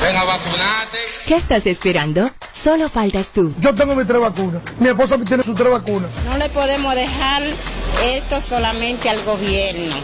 [0.02, 0.98] Ven a vacunarte.
[1.26, 2.30] ¿Qué estás esperando?
[2.52, 3.54] Solo faltas tú.
[3.58, 4.60] Yo tengo mis tres vacunas.
[4.80, 6.10] Mi esposa tiene sus tres vacunas.
[6.26, 7.42] No le podemos dejar
[8.04, 9.96] esto solamente al gobierno,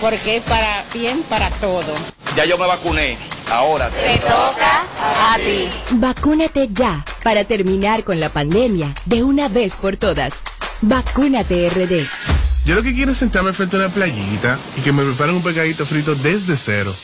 [0.00, 1.94] porque es para bien para todo.
[2.34, 3.16] Ya yo me vacuné.
[3.48, 3.90] Ahora.
[3.90, 5.70] Te toca a ti.
[5.92, 10.32] Vacúnate ya para terminar con la pandemia de una vez por todas.
[10.80, 12.37] Vacúnate RD.
[12.68, 15.42] Yo lo que quiero es sentarme frente a una playita y que me preparen un
[15.42, 16.94] pegadito frito desde cero.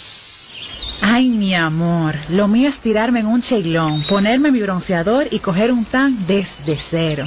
[1.00, 5.72] Ay, mi amor, lo mío es tirarme en un cheilón, ponerme mi bronceador y coger
[5.72, 7.26] un tan desde cero.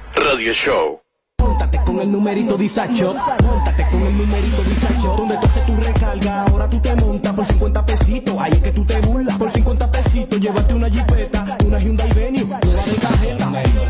[0.15, 1.01] radio show.
[1.37, 6.43] Póntate con el numerito disacho, póntate con el numerito disacho, donde tú haces tu recarga,
[6.43, 9.91] ahora tú te montas por 50 pesitos, ahí es que tú te burlas, por 50
[9.91, 13.45] pesitos, llévate una jipeta, una Hyundai Venue, nueva de tarjeta.
[13.45, 13.81] Numerito,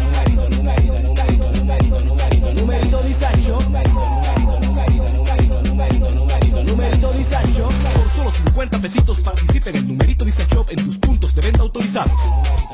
[0.50, 4.00] numerito, numerito, numerito, numerito, numerito, numerito disacho, numerito,
[4.62, 10.66] numerito, numerito, numerito, numerito, numerito, disacho, por solo 50 pesitos participa en el numerito disacho
[10.70, 11.00] en tus
[11.32, 12.20] puntos de venta autorizados.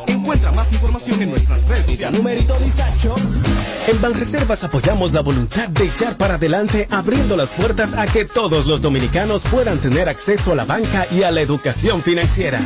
[0.07, 2.17] Encuentra más información en nuestras redes sociales.
[2.17, 3.15] Numerito disacho.
[3.87, 8.65] En Banreservas apoyamos la voluntad de echar para adelante abriendo las puertas a que todos
[8.65, 12.59] los dominicanos puedan tener acceso a la banca y a la educación financiera.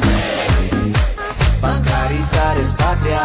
[1.61, 3.21] Bancarizar es patria,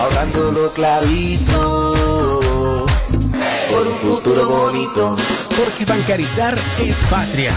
[0.00, 1.98] ahorrando los clavitos
[3.70, 5.16] por un futuro bonito.
[5.56, 7.56] Porque bancarizar es patria.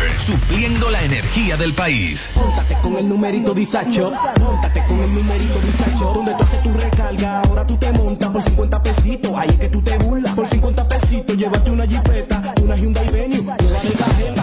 [0.17, 2.29] supliendo la energía del país.
[2.35, 4.11] Móntate con el numerito Disacho.
[4.39, 6.13] Móntate con el numerito Disacho.
[6.13, 9.31] Donde tú haces tu recarga, ahora tú te montas por 50 pesitos.
[9.35, 10.33] Ahí es que tú te burlas.
[10.35, 14.40] Por 50 pesitos, llévate una jipeta, una Hyundai Venue, nueva de cajeta.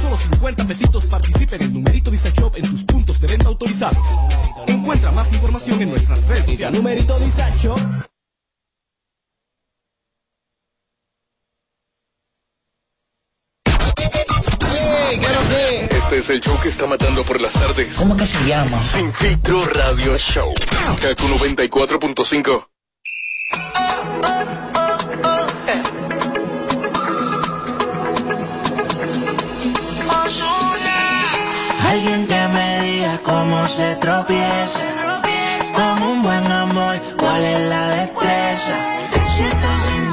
[0.00, 4.06] Solo 50 pesitos participa en el numerito Disacho en tus puntos de venta autorizados.
[4.66, 6.78] Encuentra más información en nuestras redes sociales.
[6.78, 7.74] Numerito Disacho.
[15.90, 17.94] Este es el show que está matando por las tardes.
[17.94, 18.80] ¿Cómo que se llama?
[18.80, 20.52] Sin filtro radio show.
[21.00, 22.66] Kaku 94.5.
[31.90, 34.80] Alguien que me diga cómo se tropieza.
[35.74, 38.76] Con un buen amor, ¿cuál es la destreza?
[39.34, 40.09] Si sintiendo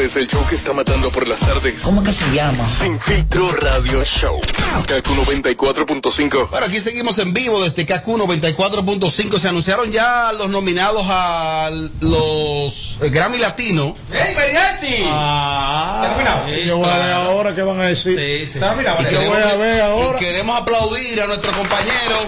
[0.00, 0.10] es.
[0.10, 1.82] Este es el show que está matando por las tardes.
[1.82, 2.66] ¿Cómo que se llama?
[2.66, 4.40] Sin filtro radio show.
[4.88, 6.50] Kaku 94.5.
[6.50, 9.38] Bueno, aquí seguimos en vivo desde KQ 94.5.
[9.38, 13.94] Se anunciaron ya los nominados a los eh, Grammy Latino.
[14.12, 15.02] ¡Ey, Mariachi!
[15.06, 16.48] Ah, Terminado.
[16.66, 18.16] yo voy a ver ahora qué van a decir.
[18.52, 19.02] Terminado.
[19.08, 20.16] Y Yo voy a ver ahora.
[20.16, 22.18] y queremos aplaudir a nuestro compañero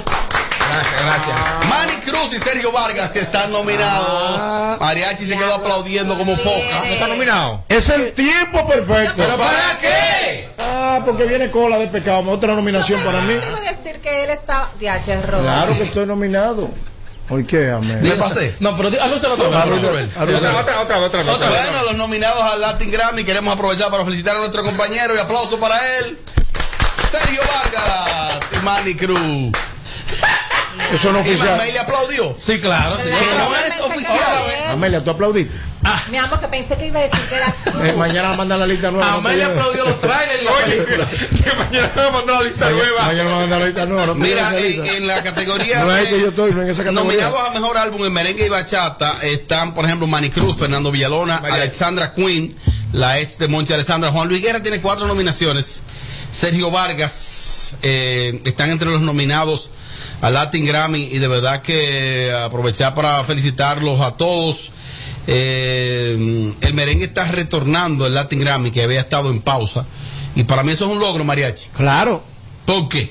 [0.73, 1.69] Gracias, gracias.
[1.69, 4.41] Manny Cruz y Sergio Vargas que están nominados.
[4.41, 4.77] Ah.
[4.81, 6.81] Mariachi se quedó aplaudiendo como foca.
[6.81, 7.65] ¿No está nominado?
[7.69, 9.15] Es el tiempo perfecto.
[9.17, 10.49] ¿Pero para qué?
[10.59, 12.31] Ah, porque viene cola de pecado.
[12.31, 13.35] Otra nominación para mí.
[13.35, 14.69] Debo decir que él está.
[14.81, 15.43] Roberto.
[15.43, 16.71] Claro que estoy nominado.
[17.29, 18.01] ¿Hoy qué, amén?
[18.03, 18.55] ¿Le pasé?
[18.61, 20.11] No, pero anúncialo otra vez.
[20.17, 21.21] Otra, otra, otra.
[21.21, 21.49] otra.
[21.49, 25.59] Bueno, los nominados al Latin Grammy, queremos aprovechar para felicitar a nuestro compañero y aplauso
[25.59, 26.19] para él.
[27.11, 29.53] Sergio Vargas y Manny Cruz.
[30.93, 31.59] Eso no es ¿Y oficial.
[31.73, 32.35] Le aplaudió?
[32.37, 32.97] Sí, claro.
[32.97, 34.71] Que no es oficial.
[34.73, 35.55] Amelia, ¿tú aplaudiste?
[36.11, 37.53] Mi amor, que pensé que iba a decir que era.
[37.83, 39.15] Eh, mañana mandan la lista nueva.
[39.15, 40.43] Amelia aplaudió los trailers.
[40.65, 40.85] Oye,
[41.43, 43.03] que mañana va a mandar la lista Mañana- nueva.
[43.07, 44.07] Mañana mandan la lista nueva.
[44.07, 44.97] no Mira, lleves en, esa lista.
[44.99, 47.03] en la categoría No es de- que yo estoy, no en esa categoría.
[47.25, 51.39] nominados a mejor álbum en merengue y bachata están, por ejemplo, Manny Cruz, Fernando Villalona,
[51.39, 52.55] Alexandra Quinn,
[52.93, 54.13] la ex de Monchi Alessandra.
[54.13, 55.83] Juan Luis Guerra tiene cuatro nominaciones.
[56.31, 59.71] Sergio Vargas eh, están entre los nominados
[60.23, 64.71] al Latin Grammy y de verdad que aprovechar para felicitarlos a todos.
[65.27, 69.85] Eh, el merengue está retornando el Latin Grammy que había estado en pausa
[70.35, 71.69] y para mí eso es un logro, Mariachi.
[71.77, 72.23] Claro.
[72.65, 73.11] ¿Por qué?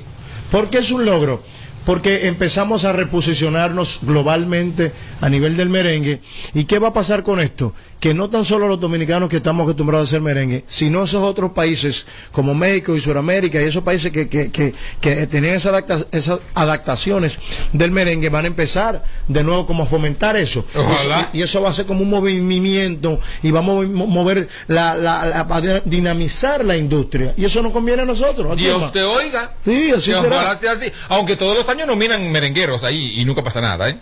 [0.50, 1.43] ¿Por qué es un logro?
[1.86, 6.21] Porque empezamos a reposicionarnos globalmente a nivel del merengue.
[6.54, 7.74] ¿Y qué va a pasar con esto?
[8.01, 11.51] Que no tan solo los dominicanos que estamos acostumbrados a hacer merengue, sino esos otros
[11.51, 16.07] países como México y Sudamérica y esos países que, que, que, que tenían esas, adapta-
[16.11, 17.37] esas adaptaciones
[17.73, 20.65] del merengue van a empezar de nuevo como a fomentar eso.
[20.75, 21.29] Ojalá.
[21.31, 24.95] Y, y eso va a ser como un movimiento y vamos a mo- mover la,
[24.95, 27.35] la, la- a dinamizar la industria.
[27.37, 28.47] Y eso nos conviene a nosotros.
[28.51, 28.91] ¿a quién Dios más?
[28.91, 29.53] te oiga.
[29.63, 30.21] Sí, así será.
[30.21, 30.91] ojalá sea así.
[31.09, 33.99] Aunque todos los años nominan merengueros ahí y nunca pasa nada, ¿eh?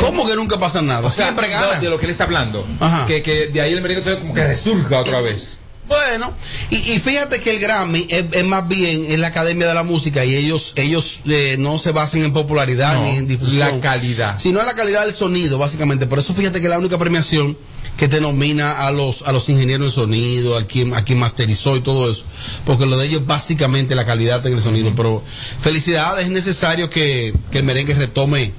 [0.00, 1.06] ¿Cómo que nunca pasa nada?
[1.06, 1.80] O sea, Siempre no, gana.
[1.80, 2.66] de lo que él está hablando.
[2.80, 3.06] Ajá.
[3.06, 5.58] Que, que de ahí el merengue como que resurja otra vez.
[5.86, 6.34] Bueno,
[6.68, 9.82] y, y fíjate que el Grammy es, es más bien es la Academia de la
[9.84, 13.58] Música y ellos ellos eh, no se basan en popularidad No, ni en difusión.
[13.60, 14.38] la calidad.
[14.38, 16.06] Sino en la calidad del sonido, básicamente.
[16.06, 17.56] Por eso fíjate que es la única premiación
[17.96, 21.74] que te nomina a los a los ingenieros en sonido, a quien, a quien masterizó
[21.74, 22.24] y todo eso.
[22.66, 24.92] Porque lo de ellos básicamente la calidad en el sonido.
[24.94, 25.22] Pero
[25.58, 28.52] felicidades, es necesario que, que el merengue retome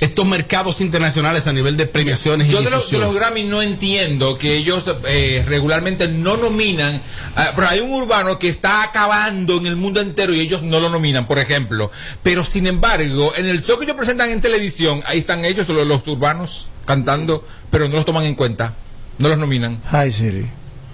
[0.00, 3.60] estos mercados internacionales a nivel de premiaciones y Yo de los, de los Grammy no
[3.60, 7.00] entiendo que ellos eh, regularmente no nominan,
[7.36, 10.80] ah, pero hay un urbano que está acabando en el mundo entero y ellos no
[10.80, 11.90] lo nominan, por ejemplo.
[12.22, 15.86] Pero sin embargo, en el show que ellos presentan en televisión, ahí están ellos, los,
[15.86, 18.74] los urbanos, cantando, pero no los toman en cuenta,
[19.18, 19.82] no los nominan.
[19.90, 20.46] Ay, Siri.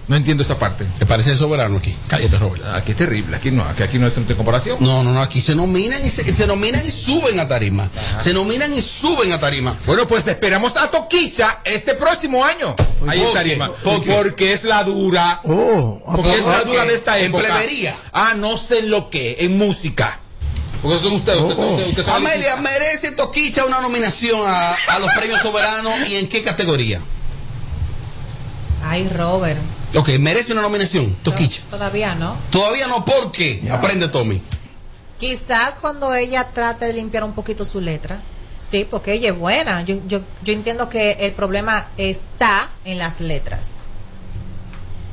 [0.09, 0.87] No entiendo esa parte.
[1.01, 1.97] ¿Te parece soberano aquí?
[2.07, 2.65] Cállate, Robert.
[2.75, 4.77] Aquí es terrible, aquí no, aquí, aquí no de comparación.
[4.79, 7.89] No, no, no, aquí se nominan y se, se nominan y suben a tarima.
[8.21, 9.77] Se nominan y suben a tarima.
[9.85, 12.77] Bueno, pues esperamos a Toquicha este próximo año.
[13.09, 13.35] Ahí ¿Por en?
[13.35, 13.73] Tarima.
[13.83, 15.41] Porque es la dura.
[15.43, 17.43] Oh, Porque es la ¿por dura de esta En época.
[17.49, 17.97] plebería.
[18.13, 20.21] Ah, no sé lo que, en música.
[20.83, 21.39] Porque son ustedes.
[21.39, 22.57] son Amelia.
[22.59, 27.01] ¿merece Toquicha una nominación a, a los premios soberanos y en qué categoría?
[28.85, 29.59] Ay, Robert.
[29.95, 31.63] Ok, merece una nominación, Toquicha.
[31.71, 32.37] Todavía no.
[32.51, 33.63] Todavía no, ¿por qué?
[33.71, 34.43] Aprende, Tommy.
[35.19, 38.21] Quizás cuando ella trate de limpiar un poquito su letra.
[38.59, 39.83] Sí, porque ella es buena.
[39.83, 43.86] Yo, yo, yo entiendo que el problema está en las letras.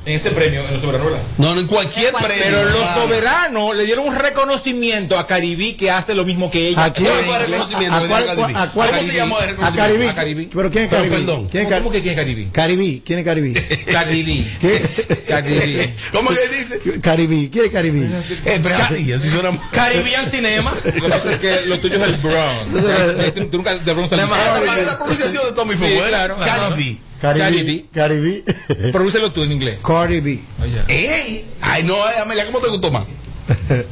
[0.05, 1.11] En ese premio, en los soberanos.
[1.37, 2.43] No, no, en cualquier En premio.
[2.43, 6.83] Pero los soberanos le dieron un reconocimiento a Caribí que hace lo mismo que ella.
[6.85, 7.07] ¿A quién?
[7.09, 8.31] ¿Cuál fue el reconocimiento ¿A cuál- B?
[8.31, 9.93] a cuál- ¿Cómo se llamó el reconocimiento?
[9.93, 10.07] Caribí.
[10.09, 10.45] A Caribí.
[10.47, 11.15] ¿Pero quién es Pero Caribí?
[11.25, 11.47] perdón.
[11.47, 12.45] ¿Quién es ¿Cómo, Car- cómo que quién es Caribí?
[12.51, 13.03] Caribí.
[13.05, 13.53] ¿Quién es Caribí?
[13.93, 14.57] Caribí.
[14.59, 15.23] ¿Qué?
[15.27, 15.93] Caribí.
[16.11, 16.99] ¿Cómo que dice?
[17.01, 17.49] Caribí.
[17.49, 18.01] ¿Quién es Caribí?
[18.45, 19.51] Eh, pero así, así suena.
[19.71, 20.73] Caribbean Cinema.
[20.83, 22.73] Lo que pasa es que lo tuyo es el Bronx.
[22.75, 24.27] Eh, tú- nunca de Bronx pero
[24.85, 26.35] la pronunciación de Tommy fue buena.
[26.43, 26.99] Cardi
[27.31, 27.87] Caribí.
[27.93, 28.43] Caribí.
[28.91, 29.79] Prodúcelo tú en inglés.
[29.85, 30.43] Caribí.
[30.87, 31.45] ¡Ey!
[31.61, 33.05] Ay, no, Amelia, ¿cómo te gustó más?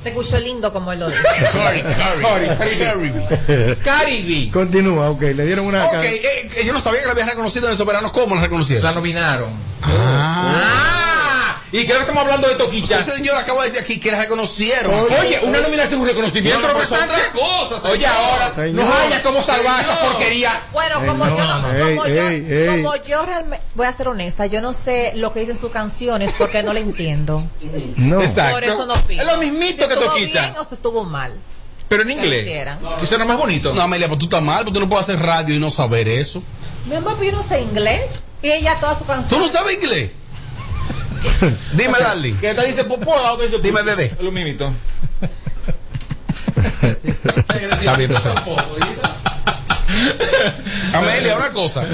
[0.01, 3.77] Se escuchó lindo como Cardi B.
[3.83, 4.49] Caribí.
[4.49, 5.21] Continúa, ok.
[5.21, 5.85] Le dieron una.
[5.85, 8.11] Ok, eh, yo no sabía que la había reconocido en el Soberano.
[8.11, 8.83] ¿Cómo la reconocieron?
[8.83, 9.51] La nominaron.
[9.83, 11.00] Ah.
[11.73, 12.99] Y que ahora estamos hablando de Toquicha.
[12.99, 14.93] Ese señor acaba de decir aquí que la reconocieron.
[15.21, 16.59] Oye, una nominación un reconocimiento.
[16.59, 17.37] No, no, pero son representante.
[17.39, 17.97] otras cosas, señor.
[17.97, 18.85] Oye, ahora, Señor.
[18.85, 20.63] no haya cómo salvar esa porquería.
[20.73, 22.67] Bueno, como yo, como, ey, yo, ey, ey.
[22.83, 26.33] como yo realmente, voy a ser honesta, yo no sé lo que dicen sus canciones
[26.37, 27.47] porque no le entiendo.
[27.95, 28.21] No.
[28.21, 28.55] Exacto.
[28.55, 29.21] Por eso no pido.
[29.21, 30.41] Es lo mismito si que estuvo Toquicha.
[30.41, 31.33] bien o si estuvo mal.
[31.87, 32.67] Pero en Que inglés.
[32.99, 33.73] Que suena más bonito.
[33.73, 36.07] No, Amelia, pues tú estás mal, porque tú no puedes hacer radio y no saber
[36.09, 36.43] eso.
[36.85, 38.21] Mi amor, yo no sé inglés.
[38.41, 39.39] Y ella toda su ¿Tú canción.
[39.41, 40.11] no sabes inglés?
[41.73, 42.35] Dime, Darling.
[42.41, 43.83] Dice popó, dice Dime.
[43.83, 44.15] Dede.
[44.19, 44.71] Lo mismito.
[47.81, 48.11] Está bien.
[50.93, 51.85] Amelia, una cosa.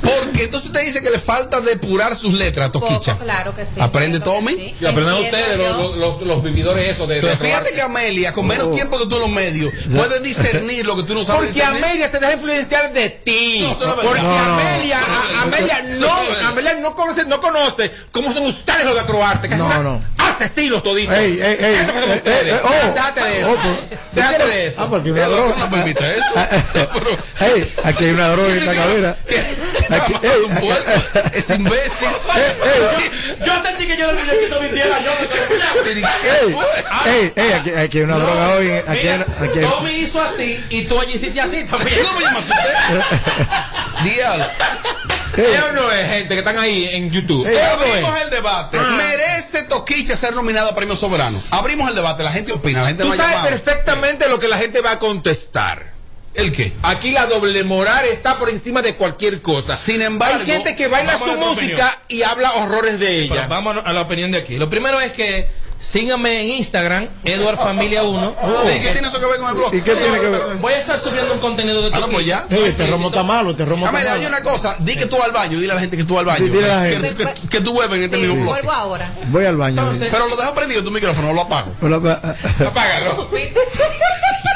[0.00, 3.12] Porque entonces usted dice que le falta depurar sus letras a Toquicha.
[3.14, 3.72] Poco, claro que sí.
[3.80, 4.54] ¿Aprende, Tommy?
[4.54, 4.74] sí.
[4.80, 7.74] Y aprendan ustedes, los, los, los, los vividores esos de, de Pero fíjate robar.
[7.74, 11.14] que Amelia, con menos tiempo que tú en los medios, puede discernir lo que tú
[11.14, 11.84] no sabes Porque discernir.
[11.84, 13.60] Amelia se deja influenciar de ti.
[13.62, 13.96] No, eso no.
[14.02, 14.34] Porque No.
[14.38, 16.48] Amelia, a- Amelia Eso no.
[16.48, 19.48] Amelia no conoce, no conoce cómo son ustedes los de Acroarte.
[19.48, 20.00] Que No, no.
[20.18, 21.14] asesinos toditos.
[21.16, 21.74] Ey, ey, ey.
[21.74, 22.92] Eso oh.
[22.94, 23.50] Déjate de eso.
[23.50, 24.76] Oh, Déjate de eso.
[24.82, 25.54] Ah, porque droga.
[25.58, 26.24] ¿No permite eso?
[27.40, 29.16] Ey, aquí hay una droga en la cadera.
[29.90, 30.90] Aquí, ey, Un puerco,
[31.32, 32.08] es imbécil.
[33.44, 35.00] Yo sentí que yo del muñequito mintiera.
[35.02, 35.10] Yo
[36.30, 36.54] ey,
[37.06, 38.70] ey, ey, aquí, aquí hay una droga hoy.
[38.86, 41.98] Aquí hay, una- aquí hay- Tommy hizo así y tú allí hiciste así también.
[42.04, 43.00] ¿Cómo me llamas usted?
[44.04, 44.50] Dial.
[45.36, 47.44] ¿Es o no es gente que están ahí en YouTube?
[47.46, 47.82] ¿Es o no?
[47.84, 48.78] Abrimos el debate.
[48.80, 48.96] Ah.
[48.96, 51.42] ¿Merece Toquicha ser nominado a Premio Soberano?
[51.50, 52.22] Abrimos el debate.
[52.22, 52.82] La gente opina.
[52.82, 53.50] La gente Tú no sabes llamado.
[53.50, 55.93] perfectamente lo que la gente va a contestar.
[56.34, 56.72] ¿El qué?
[56.82, 59.76] Aquí la doble moral está por encima de cualquier cosa.
[59.76, 63.34] Sin embargo, hay gente que baila su música y habla horrores de ella.
[63.34, 64.56] Pero vamos a la opinión de aquí.
[64.56, 65.48] Lo primero es que
[65.78, 68.36] síganme en Instagram, Edward Familia 1.
[68.76, 69.74] ¿Y qué tiene eso que ver con el blog?
[69.74, 70.40] ¿Y qué tiene que ver?
[70.60, 72.12] Voy a estar subiendo un contenido de no, Toquicha.
[72.14, 72.46] pues ya.
[72.50, 74.76] Ey, este romo está malo, este romo está hay una cosa.
[74.80, 75.58] Di que tú vas al baño.
[75.58, 76.46] Dile a la gente que tú vas al baño.
[76.46, 77.24] Sí, dile a la Que- gente.
[77.24, 78.48] Que, que tú bebes en este Sí, mismo blog.
[78.54, 79.12] vuelvo ahora.
[79.28, 79.82] Voy al baño.
[79.82, 81.72] Entonces- Pero lo dejo prendido tu micrófono, no lo apago.
[82.66, 83.28] Apágalo.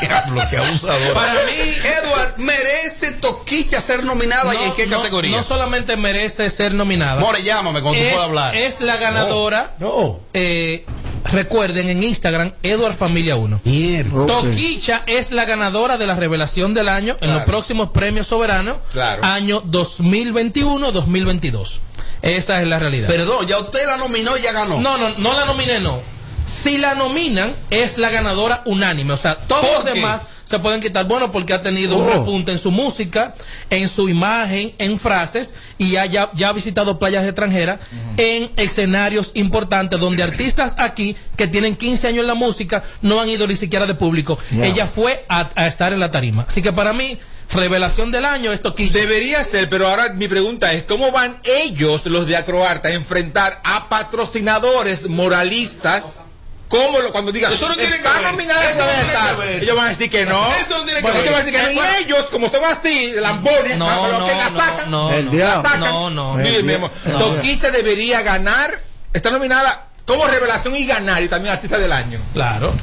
[0.01, 1.13] Diablo, qué abusador.
[1.15, 5.37] Para mí- Edward, ¿merece Toquicha ser nominada y en qué no- categoría?
[5.37, 7.21] No solamente merece ser nominada.
[7.21, 8.57] More, llámame cuando tú es, puedas hablar.
[8.57, 9.75] es la ganadora.
[9.81, 10.21] No.
[10.35, 10.87] eh,
[11.33, 13.61] recuerden en Instagram, Edward Familia 1.
[13.65, 14.27] Mierda.
[14.27, 19.25] Toquicha es la ganadora de la revelación del año en los próximos premios soberanos, Claro.
[19.25, 21.81] año 2021-2022.
[22.23, 23.09] Esa es la realidad.
[23.09, 24.81] Perdón, ya usted la nominó y ya ganó.
[24.81, 26.01] no, no, no la nominé, no.
[26.47, 29.13] Si la nominan, es la ganadora unánime.
[29.13, 30.01] O sea, todos ¿Por los qué?
[30.49, 31.07] Se pueden quitar.
[31.07, 32.13] Bueno, porque ha tenido un Oh.
[32.15, 33.35] repunte en su música,
[33.69, 37.81] en su imagen, en frases, y ya, ya, ya ha visitado playas extranjeras
[38.17, 43.29] en escenarios importantes donde artistas aquí que tienen 15 años en la música no han
[43.29, 44.39] ido ni siquiera de público.
[44.53, 46.47] Ella fue a, a estar en la tarima.
[46.49, 47.19] Así que para mí,
[47.53, 48.99] revelación del año, esto Toquicha.
[48.99, 53.61] Debería ser, pero ahora mi pregunta es, ¿cómo van ellos, los de Acroarte, a enfrentar
[53.65, 56.21] a patrocinadores moralistas?
[56.69, 59.63] ¿Cómo lo, cuando digan, Eso no tiene que nominada Eso no esa tiene que ver.
[59.63, 60.49] Ellos van a decir que no.
[60.55, 61.73] Eso no tiene que Bueno, ellos van a decir que no.
[61.73, 65.39] Y ellos, como son así, lambones, No, cuando no, que la no, sacan, no, El
[65.39, 65.81] la sacan.
[65.81, 66.35] No, no.
[66.35, 66.79] Mire.
[67.19, 72.19] Toquicha debería ganar, está nominada como revelación y ganar, y también artista del año.
[72.33, 72.75] Claro.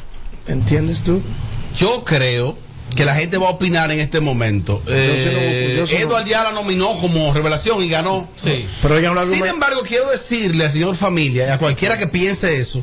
[0.46, 1.22] ¿Entiendes tú?
[1.74, 2.56] Yo creo
[2.96, 4.82] que la gente va a opinar en este momento.
[4.88, 8.28] Eh, no- Edward ya la nominó como revelación y ganó.
[8.42, 8.66] Sí.
[8.82, 12.82] Pero Sin embargo, quiero decirle al señor familia y a cualquiera que piense eso,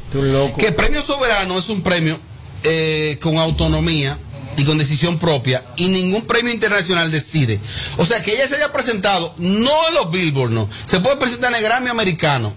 [0.57, 2.19] que el premio soberano es un premio
[2.63, 4.17] eh, con autonomía
[4.55, 7.59] y con decisión propia y ningún premio internacional decide.
[7.97, 10.69] O sea, que ella se haya presentado, no en los Billboard, no.
[10.85, 12.55] Se puede presentar en el Grammy americano.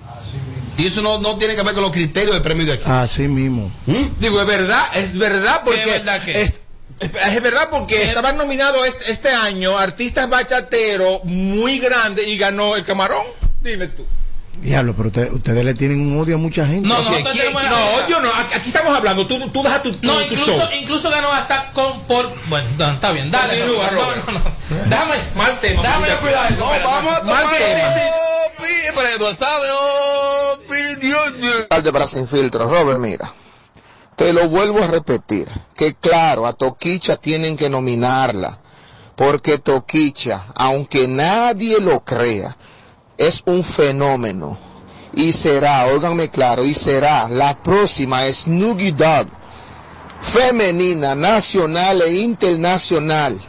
[0.79, 2.85] Y eso no, no tiene que ver con los criterios del premio de aquí.
[2.87, 3.73] Así mismo.
[3.87, 4.21] ¿Mm?
[4.21, 6.61] Digo, es verdad, es verdad porque ¿Qué verdad es,
[7.01, 12.85] es verdad porque estaban nominados este, este año artistas bachateros muy grandes y ganó el
[12.85, 13.25] camarón.
[13.61, 14.07] Dime tú.
[14.63, 16.89] Diablo, pero usted- ustedes le tienen un odio a mucha gente.
[16.89, 19.83] No, Ok, nosotros ¿quién- tenemos- No, yo no, aquí, aquí estamos hablando, tú, tú dejas
[19.83, 20.69] tu, tu- No, tu incluso, show.
[20.81, 23.59] incluso ganó hasta con por bueno, no, está bien, dale.
[23.67, 24.25] No, Robert.
[24.27, 24.45] no, no, no.
[24.89, 26.49] Déjame, Mal tema, Déjame mal cuidar.
[26.49, 26.59] tema.
[26.61, 27.89] No, vamos a Mal tomar tema.
[28.57, 29.67] opinión, pero sabe
[30.65, 31.67] opinión.
[31.69, 32.67] tarde para Sin Filtro.
[32.67, 33.33] Robert, mira,
[34.17, 35.47] te lo vuelvo a repetir,
[35.77, 38.59] que claro, a Toquicha tienen que nominarla,
[39.15, 42.57] porque Toquicha, aunque nadie lo crea,
[43.19, 44.59] es un fenómeno.
[45.15, 49.29] Y será, óiganme claro, y será la próxima Snoogie Dog,
[50.21, 53.41] femenina, nacional e internacional,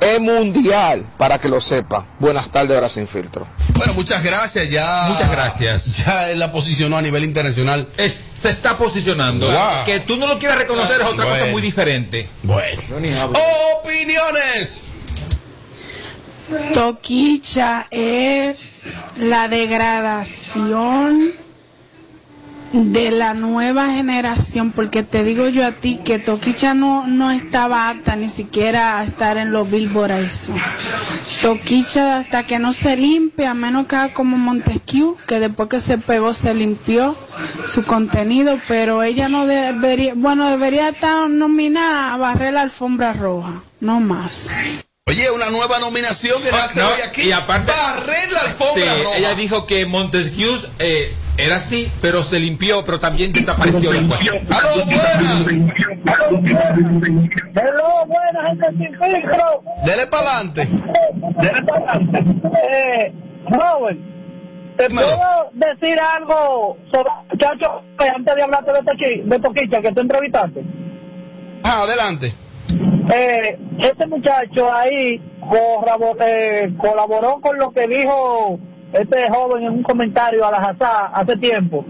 [0.00, 2.06] e mundial, para que lo sepa.
[2.18, 3.46] Buenas tardes, ahora sin filtro.
[3.74, 4.68] Bueno, muchas gracias.
[4.68, 5.06] Ya.
[5.08, 5.84] Muchas gracias.
[6.04, 7.88] Ya él la posicionó a nivel internacional.
[7.96, 9.46] Es- se está posicionando.
[9.46, 9.84] Wow.
[9.86, 12.28] Que tú no lo quieras reconocer es otra cosa muy diferente.
[12.42, 12.82] Bueno.
[13.80, 14.82] Opiniones.
[16.74, 18.82] Toquicha es
[19.16, 21.32] la degradación
[22.74, 27.88] de la nueva generación, porque te digo yo a ti que Toquicha no, no estaba
[27.88, 30.52] apta ni siquiera a estar en los Billboard a eso.
[31.42, 35.80] Toquicha hasta que no se limpie, a menos que haga como Montesquieu, que después que
[35.80, 37.16] se pegó se limpió
[37.64, 43.62] su contenido, pero ella no debería, bueno, debería estar nominada a barrer la alfombra roja,
[43.80, 44.46] no más.
[45.06, 47.22] Oye, una nueva nominación que nace No, hoy aquí.
[47.22, 49.16] y aparte- barrer la alfombra Sí, roja.
[49.18, 54.20] ella dijo que Montesquieu eh, era así, pero se limpió, pero también desapareció después.
[54.50, 55.46] ¡Aló, buenas!
[57.54, 59.62] Hello, buena gente sin filtro.
[59.84, 60.66] Dele para adelante.
[60.66, 62.24] Dele para adelante.
[62.70, 63.12] Eh,
[63.48, 63.98] Robert,
[64.76, 65.06] ¿te Dímelo.
[65.08, 70.62] puedo decir algo sobre muchacho antes de hablarte de, Toqui- de Toquicha que tú entrevistaste?
[71.64, 72.32] Ah, adelante.
[73.14, 78.58] Eh, este muchacho ahí corrabo- eh, colaboró con lo que dijo
[78.94, 81.84] este joven en un comentario a la Hazá hace tiempo.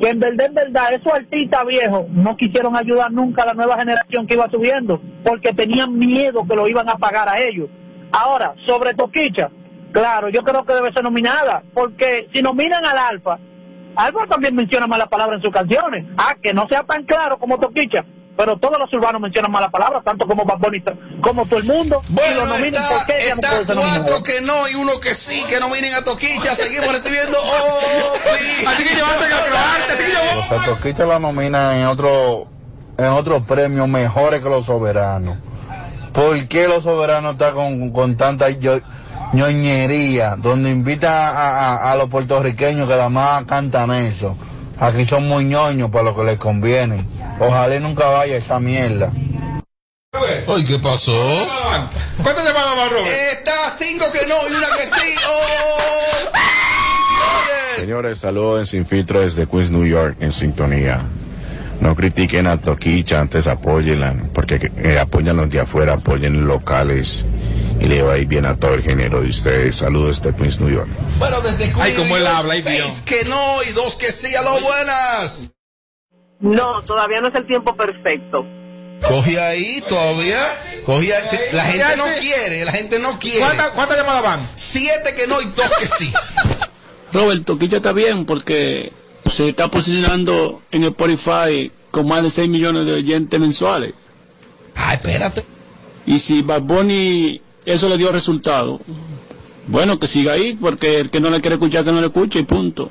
[0.00, 3.78] Que en verdad, en verdad, esos artistas viejos no quisieron ayudar nunca a la nueva
[3.78, 7.68] generación que iba subiendo, porque tenían miedo que lo iban a pagar a ellos.
[8.12, 9.50] Ahora, sobre Toquicha,
[9.92, 13.38] claro, yo creo que debe ser nominada, porque si nominan al Alfa,
[13.96, 16.06] Alfa también menciona malas palabras en sus canciones.
[16.16, 18.04] Ah, que no sea tan claro como Toquicha,
[18.40, 20.82] pero todos los urbanos mencionan malas palabras, tanto como Bad Bunny,
[21.22, 22.00] como todo el mundo.
[22.08, 23.98] y Bueno, lo nominan, está, ¿por qué ella no está nominada?
[24.04, 26.54] cuatro que no y uno que sí, que nominen a Toquicha.
[26.54, 28.66] Seguimos recibiendo OPI.
[28.66, 30.56] Así que llevaste que.
[30.56, 32.46] Los Toquicha la nominan en otro,
[32.96, 35.36] en otros premios mejores que los soberanos.
[36.14, 38.80] ¿Por qué los soberanos están con, con tanta yo-
[39.34, 40.36] ñoñería?
[40.38, 41.28] Donde invitan a,
[41.76, 44.34] a- a los puertorriqueños que además cantan eso.
[44.80, 47.04] Aquí son muy ñoños para lo que les conviene.
[47.38, 49.12] Ojalá y nunca vaya esa mierda.
[50.48, 51.12] Ay, ¿qué pasó?
[52.22, 53.06] ¿Cuántas llamadas más, Robert?
[53.32, 55.14] Está cinco que no y una que sí.
[55.28, 56.30] ¡Oh!
[57.78, 61.02] Señores, saludos en Sin Filtro desde Queens, New York, en sintonía.
[61.80, 67.26] No critiquen a Toquicha, antes apóyenla, porque eh, apoyan los de afuera, apoyen locales
[67.80, 69.76] y le va a ir bien a todo el género de ustedes.
[69.76, 70.88] Saludos desde Queens, New York.
[71.18, 74.34] Bueno, desde Queens, Ay, cómo él habla, ay, Seis que no y dos que sí.
[74.34, 75.52] A lo buenas.
[76.40, 78.44] No, todavía no es el tiempo perfecto.
[79.06, 80.38] Coge ahí todavía.
[80.84, 81.38] Coge ahí.
[81.52, 83.40] La gente no quiere, la gente no quiere.
[83.40, 84.48] ¿Cuántas cuántas llamadas van?
[84.54, 86.12] Siete que no y dos que sí.
[87.12, 88.92] Robert, Toquicha está bien porque
[89.26, 93.94] se está posicionando en Spotify con más de 6 millones de oyentes mensuales.
[94.74, 95.44] Ah, espérate.
[96.06, 98.80] Y si Bad Bunny eso le dio resultado,
[99.66, 102.40] bueno, que siga ahí, porque el que no le quiere escuchar, que no le escuche
[102.40, 102.90] y punto.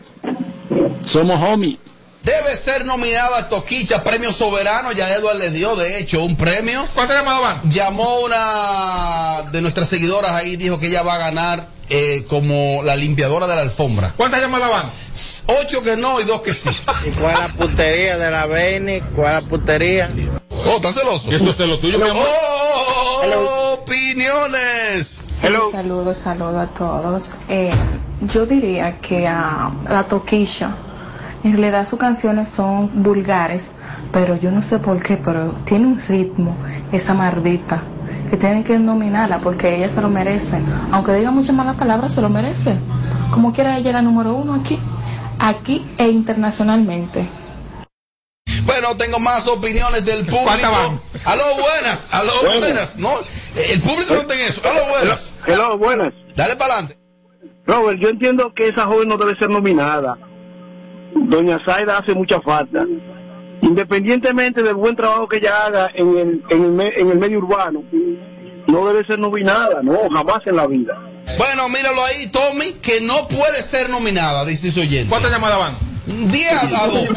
[1.05, 1.77] Somos homies.
[2.23, 4.91] Debe ser nominada a Toquicha, premio soberano.
[4.91, 6.85] Ya Edward le dio, de hecho, un premio.
[6.93, 7.71] ¿Cuántas llamadas van?
[7.71, 12.95] Llamó una de nuestras seguidoras ahí, dijo que ella va a ganar eh, como la
[12.95, 14.13] limpiadora de la alfombra.
[14.15, 14.89] ¿Cuántas llamadas van?
[15.61, 16.69] Ocho que no y dos que sí.
[17.05, 19.01] ¿Y cuál es la putería de la Beni?
[19.15, 20.13] ¿Cuál es la putería?
[20.65, 21.31] Oh, ¿estás celoso?
[21.31, 22.25] ¿Y esto es lo tuyo, mi amor?
[22.25, 25.21] Oh, opiniones.
[25.27, 27.35] Sí, saludos, saludos a todos.
[27.47, 27.71] Eh,
[28.21, 30.75] yo diría que a la Toquisha,
[31.43, 33.69] en realidad sus canciones son vulgares,
[34.11, 36.55] pero yo no sé por qué, pero tiene un ritmo,
[36.91, 37.81] esa mardita,
[38.29, 40.61] que tienen que nominarla porque ella se lo merece.
[40.91, 42.77] Aunque diga muchas malas palabras, se lo merece.
[43.31, 44.79] Como quiera, ella era número uno aquí,
[45.39, 47.27] aquí e internacionalmente.
[48.63, 50.49] Bueno, tengo más opiniones del público.
[51.25, 52.07] Aló, buenas.
[52.11, 52.59] Aló, Buenas.
[52.59, 52.97] buenas.
[52.97, 53.09] No,
[53.71, 54.61] el público no tiene eso.
[54.63, 55.33] Aló, buenas.
[55.47, 56.13] Hello, buenas.
[56.35, 56.99] Dale para adelante.
[57.65, 60.17] Robert, yo entiendo que esa joven no debe ser nominada.
[61.15, 62.83] Doña Zaida hace mucha falta.
[63.61, 67.39] Independientemente del buen trabajo que ella haga en el, en el, me- en el medio
[67.39, 67.83] urbano,
[68.67, 70.93] no debe ser nominada, no, jamás en la vida.
[71.37, 75.09] Bueno, míralo ahí, Tommy, que no puede ser nominada, dice su oyente.
[75.09, 75.75] ¿Cuántas llamadas van?
[76.31, 77.07] 10 a 2.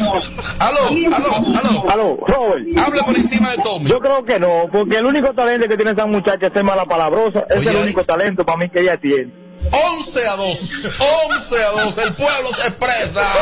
[0.59, 0.79] Aló,
[1.15, 1.89] aló, aló.
[1.91, 2.77] Aló, Robert.
[2.77, 3.89] Habla por encima de Tommy.
[3.89, 6.85] Yo creo que no, porque el único talento que tiene esa muchacha es ser mala
[6.85, 7.43] palabrosa.
[7.49, 7.83] Ese Oye, es el ahí.
[7.85, 9.31] único talento para mí que ella tiene.
[9.71, 10.89] 11 a 2.
[11.29, 11.97] 11 a 2.
[11.97, 13.33] El pueblo se expresa.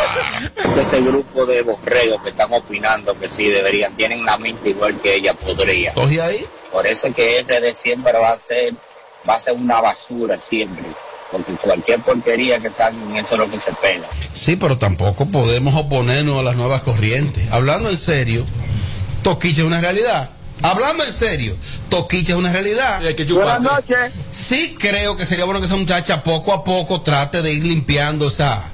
[0.80, 5.16] ese grupo de borregos que están opinando que sí deberían, tienen la mente igual que
[5.16, 5.94] ella podría.
[5.94, 6.46] Coge ahí.
[6.72, 8.74] Por eso es que RD siempre va a ser,
[9.28, 10.86] va a ser una basura siempre.
[11.32, 14.08] Porque cualquier porquería que salga, eso es lo que se pega.
[14.34, 17.50] Sí, pero tampoco podemos oponernos a las nuevas corrientes.
[17.52, 18.46] Hablando en serio,
[19.24, 20.32] Toquicha es una realidad.
[20.64, 21.56] Hablando en serio,
[21.90, 23.02] Toquicha es una realidad.
[23.34, 24.14] Buenas noches.
[24.32, 28.28] Sí creo que sería bueno que esa muchacha poco a poco trate de ir limpiando
[28.28, 28.70] esa,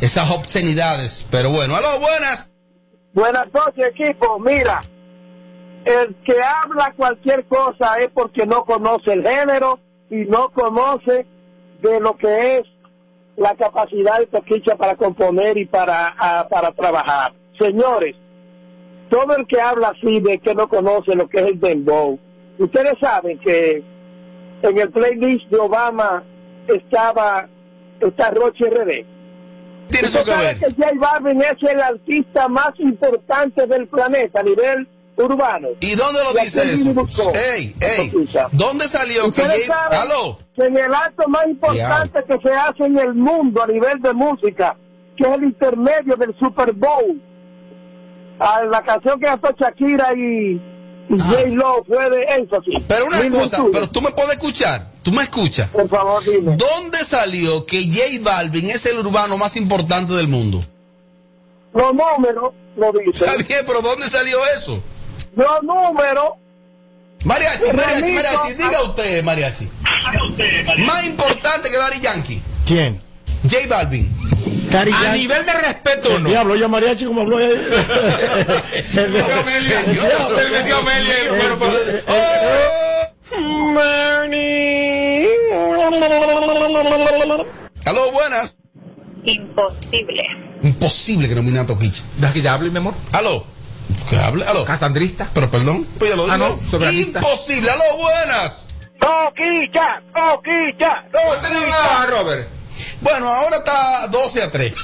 [0.00, 1.26] esas obscenidades.
[1.30, 2.50] Pero bueno, aló, buenas.
[3.12, 4.38] Buenas noches, equipo.
[4.38, 4.80] Mira,
[5.84, 9.80] el que habla cualquier cosa es porque no conoce el género
[10.10, 11.26] y no conoce
[11.82, 12.62] de lo que es
[13.36, 17.34] la capacidad de Toquicha para componer y para, ah, para trabajar.
[17.58, 18.14] Señores,
[19.12, 22.18] todo el que habla así de que no conoce lo que es el dembow,
[22.58, 23.84] ustedes saben que
[24.62, 26.24] en el playlist de Obama
[26.66, 27.46] estaba
[28.00, 29.04] está Roche RD.
[29.90, 30.58] Tiene eso que sabe ver.
[30.58, 35.68] que J Balvin es el artista más importante del planeta a nivel urbano.
[35.80, 37.32] ¿Y dónde lo Y dice eso?
[37.54, 38.10] Ey, ey.
[38.52, 40.38] ¿dónde salió que Aló.
[40.56, 44.14] que en el acto más importante que se hace en el mundo a nivel de
[44.14, 44.74] música,
[45.18, 47.20] que es el intermedio del Super Bowl,
[48.42, 50.60] a la canción que cantó Shakira y,
[51.08, 51.42] y J.
[51.54, 52.78] Lo fue de énfasis.
[52.88, 53.70] Pero una Mil cosa, virtudes.
[53.72, 54.90] pero tú me puedes escuchar.
[55.02, 55.68] Tú me escuchas.
[55.70, 56.56] Por favor, dime.
[56.56, 60.60] ¿Dónde salió que J Balvin es el urbano más importante del mundo?
[61.74, 63.28] Los números lo dicen.
[63.28, 64.82] Está bien, pero ¿dónde salió eso?
[65.34, 66.32] Los números.
[67.24, 69.68] Mariachi, mariachi, mariachi, diga usted, mariachi.
[70.86, 72.42] Más importante que Daddy Yankee.
[72.66, 73.00] ¿Quién?
[73.44, 74.12] J Balvin.
[74.72, 76.28] Cari A nivel de respeto, El no.
[76.30, 77.38] diablo, yo mariachi como habló.
[77.38, 77.60] El
[81.38, 81.66] cuerpo.
[87.84, 88.56] Aló, buenas.
[89.24, 90.22] Imposible.
[90.62, 92.02] Imposible que nomine a Toquicha.
[92.16, 92.94] Deja que ya hable, mi amor.
[93.12, 93.44] Aló.
[94.08, 94.44] Que hable.
[94.46, 94.64] Aló.
[94.64, 95.28] Casandrista.
[95.34, 96.48] Pero perdón, pues ya lo Ah, digo.
[96.62, 97.18] no, soberanista.
[97.18, 97.70] Imposible.
[97.70, 98.68] Aló, buenas.
[98.98, 102.48] Toquicha, toquicha, Ah, Robert.
[103.00, 104.74] Bueno, ahora está 12 a 3.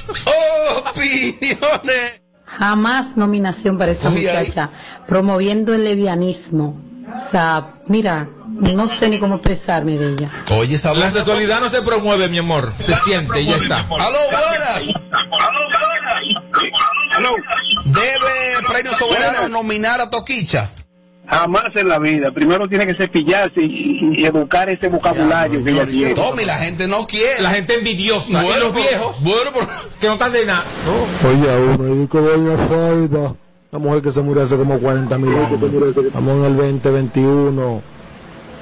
[0.87, 2.21] Opiniones.
[2.45, 4.37] Jamás nominación para esa Oye, ahí.
[4.47, 4.71] muchacha,
[5.07, 6.81] promoviendo el levianismo.
[7.15, 10.31] O sea, mira, no sé ni cómo expresarme de ella.
[10.51, 12.71] Oye, esa La sexualidad no se promueve, mi amor.
[12.83, 13.79] Se siente y ya está.
[13.79, 14.87] Aló, buenas.
[17.85, 20.71] Debe Premio Soberano nominar a Toquicha.
[21.29, 22.31] Jamás en la vida.
[22.31, 26.13] Primero tiene que cepillarse y, y educar ese vocabulario que ella tiene.
[26.15, 27.41] Tommy, la gente no quiere.
[27.41, 28.41] La gente envidiosa.
[28.41, 29.51] y Bueno, los pero- viejos Bueno,
[30.01, 30.63] que no están de nada.
[31.23, 33.35] Oye, a uno, y que doña Zaida,
[33.71, 35.51] la mujer que se murió hace como 40 mil años.
[36.05, 37.81] Estamos en el 2021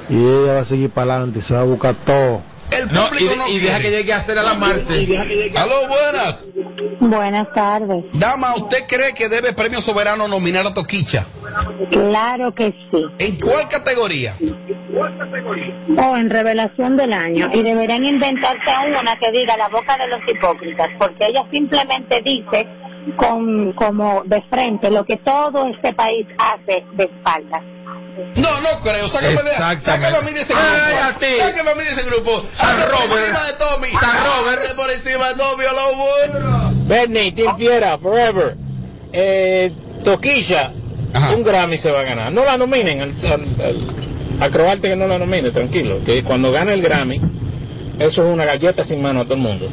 [0.10, 2.42] y ella va a seguir para adelante y se va a buscar todo.
[2.72, 5.08] El No, y, público no y deja que llegue a hacer a la Marce.
[5.56, 6.48] Aló, buenas.
[7.00, 8.06] Buenas tardes.
[8.14, 11.26] Dama, ¿usted cree que debe Premio Soberano nominar a Toquicha?
[11.92, 13.06] Claro que sí.
[13.20, 14.36] ¿En cuál categoría?
[15.98, 17.50] O en revelación del año.
[17.54, 22.68] Y deberían inventarse una que diga la boca de los hipócritas, porque ella simplemente dice
[23.16, 27.64] con como de frente lo que todo este país hace de espaldas.
[28.36, 29.08] No, no creo.
[29.08, 29.32] Sácame,
[29.76, 30.68] de, sácame a mí de ese grupo.
[30.70, 31.38] Cállate.
[31.40, 32.46] Sácame a mí de ese grupo.
[32.54, 33.28] San Robert.
[33.28, 33.88] encima de Tommy.
[33.90, 34.62] San Robert.
[34.62, 35.64] Sácame por encima de Tommy.
[36.32, 36.74] Bueno.
[36.88, 38.58] Bernie, Team Fiera, Forever.
[39.14, 39.72] Eh,
[40.04, 40.72] Toquilla,
[41.14, 41.32] Ajá.
[41.32, 42.32] un Grammy se va a ganar.
[42.32, 43.16] No la nominen, al,
[44.42, 46.00] al, croarte que no la nomine, tranquilo.
[46.06, 47.20] Que cuando gane el Grammy,
[48.00, 49.70] eso es una galleta sin mano a todo el mundo.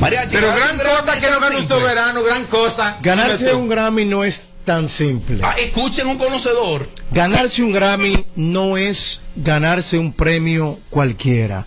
[0.00, 1.76] Mariachi, Pero gran cosa que no un simple.
[1.76, 2.98] soberano, gran cosa.
[3.00, 5.38] Ganarse un Grammy no es tan simple.
[5.42, 6.86] Ah, escuchen un conocedor.
[7.10, 11.66] Ganarse un Grammy no es ganarse un premio cualquiera.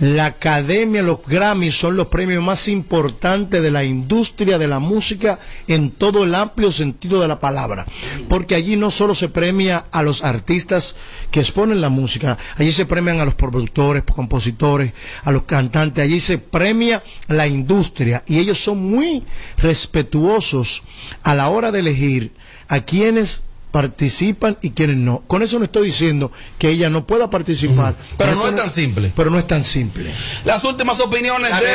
[0.00, 5.38] La Academia, los Grammys son los premios más importantes de la industria de la música
[5.68, 7.86] en todo el amplio sentido de la palabra.
[8.28, 10.96] Porque allí no solo se premia a los artistas
[11.30, 14.92] que exponen la música, allí se premian a los productores, compositores,
[15.22, 19.22] a los cantantes, allí se premia la industria y ellos son muy
[19.58, 20.82] respetuosos
[21.22, 22.32] a la hora de elegir
[22.66, 25.24] a quienes participan y quienes no.
[25.26, 27.96] Con eso no estoy diciendo que ella no pueda participar.
[28.16, 29.12] Pero no es tan simple.
[29.16, 30.08] Pero no es tan simple.
[30.44, 31.72] Las últimas opiniones La debe.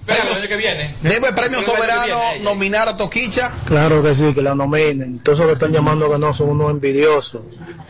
[0.00, 0.94] Espera, el año que viene.
[1.02, 2.44] Debe Premio Soberano viene.
[2.44, 3.52] nominar a Toquicha.
[3.66, 5.18] Claro que sí, que la nominen.
[5.18, 7.42] Todos esos que están llamando que no son unos envidiosos,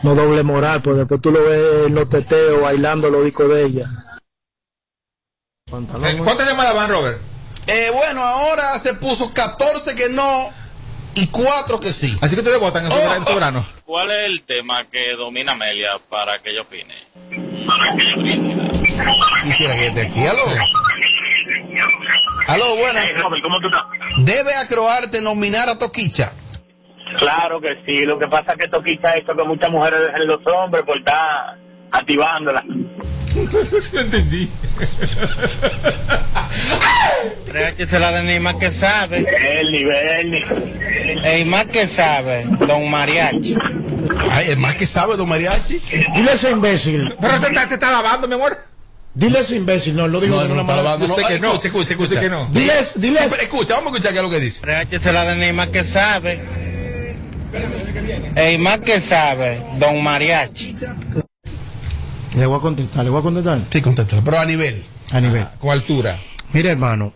[0.03, 3.67] no doble moral, pues después tú lo ves en los teteos bailando los discos de
[3.67, 3.89] ella.
[5.71, 7.21] Eh, ¿Cuántas llamadas van, Robert?
[7.67, 10.51] Eh, bueno, ahora se puso 14 que no
[11.17, 12.15] y 4 que sí.
[12.21, 13.15] Así que ustedes votan en soberano.
[13.15, 13.65] en soberano.
[13.85, 17.07] ¿Cuál es el tema que domina Amelia para que ella opine?
[19.43, 20.25] Quisiera que esté aquí.
[20.25, 20.43] Aló.
[22.47, 23.13] Aló, buenas.
[23.43, 23.83] ¿Cómo tú estás?
[24.19, 26.33] Debe Acroarte nominar a Toquicha.
[27.17, 28.05] Claro que sí.
[28.05, 31.57] Lo que pasa es que Toquicha esto que muchas mujeres dejan los hombres por estar
[31.91, 32.63] activándola.
[33.93, 34.49] No entendí.
[37.77, 39.21] que se la den ni más que sabe.
[39.23, 40.45] Bernie, Bernie.
[41.23, 43.55] El más que sabe, don Mariachi.
[44.31, 45.79] Ay, es más que sabe, don Mariachi.
[46.15, 47.15] Dile a ese imbécil.
[47.19, 48.57] Pero te, está- te está lavando, mi amor.
[49.13, 49.95] Dile a ese imbécil.
[49.95, 50.83] No, lo digo No, no, una está mala.
[50.83, 51.13] lavando, no.
[51.15, 51.47] Usted que Ay, no.
[51.49, 52.09] Escucha, escucha, escucha.
[52.09, 52.47] Usted que no.
[52.51, 53.31] Diles, diles.
[53.31, 54.61] Sí, escucha, vamos a escuchar qué es lo que dice.
[54.89, 56.39] que se la den ni más que sabe.
[58.35, 60.75] El más que sabe, don Mariachi.
[62.35, 63.61] Le voy a contestar, le voy a contestar.
[63.69, 64.83] Sí, contéstalo, pero a nivel.
[65.11, 65.47] A nivel.
[65.59, 66.17] Con altura.
[66.53, 67.13] Mira, hermano,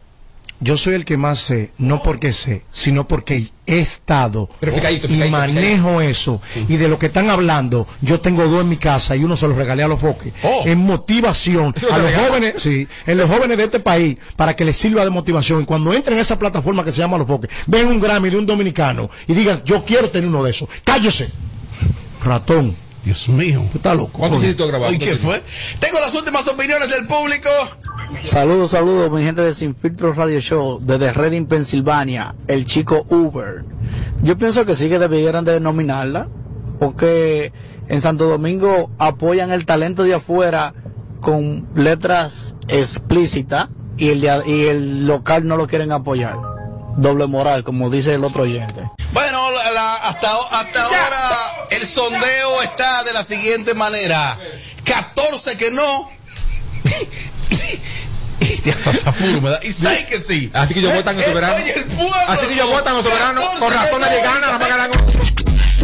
[0.63, 5.07] yo soy el que más sé, no porque sé, sino porque he estado Pero picadito,
[5.07, 6.39] y picadito, manejo eso.
[6.69, 9.47] Y de lo que están hablando, yo tengo dos en mi casa y uno se
[9.47, 10.31] los regalé a los foques.
[10.43, 10.61] Oh.
[10.65, 14.55] En motivación ¿Se los a los jóvenes, sí, en los jóvenes de este país, para
[14.55, 15.63] que les sirva de motivación.
[15.63, 18.37] Y cuando entren a esa plataforma que se llama Los Foques, ven un Grammy de
[18.37, 20.69] un dominicano y digan, yo quiero tener uno de esos.
[20.83, 21.29] Cállese.
[22.23, 22.75] Ratón.
[23.03, 23.63] Dios mío.
[23.71, 24.11] Tú estás loco.
[24.19, 24.93] ¿Cuánto hiciste grabar?
[24.93, 25.41] ¿Y qué fue?
[25.79, 27.49] Tengo las últimas opiniones del público.
[28.23, 33.63] Saludos, saludos, mi gente de Sin Filtro Radio Show, desde Reading, Pensilvania, el chico Uber.
[34.21, 36.27] Yo pienso que sí que debieran de nominarla,
[36.79, 37.53] porque
[37.87, 40.73] en Santo Domingo apoyan el talento de afuera
[41.21, 46.37] con letras explícitas y el, de- y el local no lo quieren apoyar.
[46.97, 48.81] Doble moral, como dice el otro oyente.
[49.13, 54.37] Bueno, la- la- hasta, hasta ahora el sondeo está de la siguiente manera.
[54.83, 56.09] 14 que no.
[59.41, 59.67] Me.
[59.67, 60.51] Y 6 que sí.
[60.53, 61.55] Así que ellos votan en Eh, soberano.
[61.55, 63.41] oye, el pueblo, Así que ellos votan en soberano.
[63.41, 64.05] 14 Con razón no.
[64.07, 64.91] nadie gana, nada más ganan.
[64.91, 64.97] No,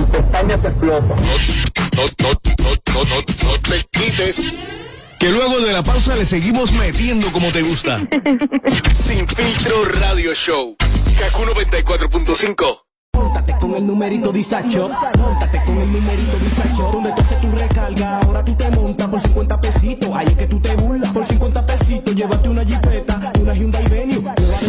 [0.04, 0.58] no, no,
[2.94, 4.42] no, no, no te quites.
[5.20, 8.02] Que luego de la pausa le seguimos metiendo como te gusta.
[8.94, 10.76] Sin filtro radio show.
[11.18, 12.78] Kaku 94.5.
[13.14, 14.90] Móntate con el numerito Disacho.
[15.18, 16.92] Móntate con el numerito Disacho.
[16.92, 20.10] Donde tú haces tu recarga, ahora tú te montas por 50 pesitos.
[20.14, 21.12] Ahí es que tú te burlas.
[21.12, 24.68] Por 50 pesitos, llévate una jipeta, una Hyundai Venue, nueva de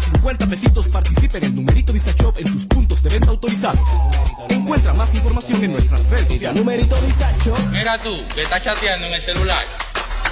[0.00, 3.88] solo 50 pesitos participa en el numerito Disacho en tus puntos de venta autorizados.
[4.48, 6.60] Encuentra más información en nuestras redes sociales.
[6.60, 7.54] Numerito Disacho.
[7.70, 9.64] Mira tú, que estás chateando en el celular.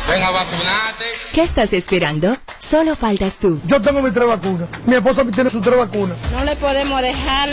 [0.08, 1.04] Ven a vacunarte.
[1.32, 2.36] ¿Qué estás esperando?
[2.58, 3.60] Solo faltas tú.
[3.66, 4.68] Yo tengo mis tres vacunas.
[4.86, 6.16] Mi esposa tiene sus tres vacunas.
[6.32, 7.48] No le podemos dejar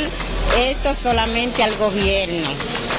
[0.58, 2.48] esto solamente al gobierno,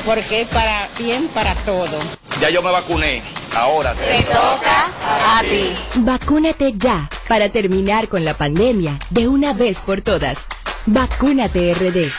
[0.05, 1.99] porque es para bien para todo.
[2.41, 3.23] Ya yo me vacuné.
[3.57, 5.75] Ahora Te toca a ti.
[6.01, 10.47] Vacúnate ya para terminar con la pandemia de una vez por todas.
[10.85, 12.11] Vacúnate RD.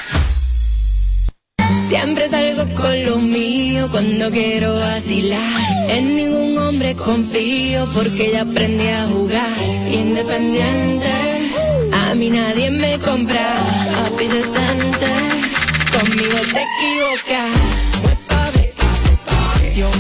[1.90, 5.90] Siempre salgo con lo mío cuando quiero vacilar.
[5.90, 9.62] En ningún hombre confío porque ya aprendí a jugar.
[9.92, 11.12] Independiente,
[11.94, 13.58] a mí nadie me compra.
[14.18, 15.14] Detente,
[15.94, 17.78] conmigo te equivocas.
[19.76, 19.92] Yo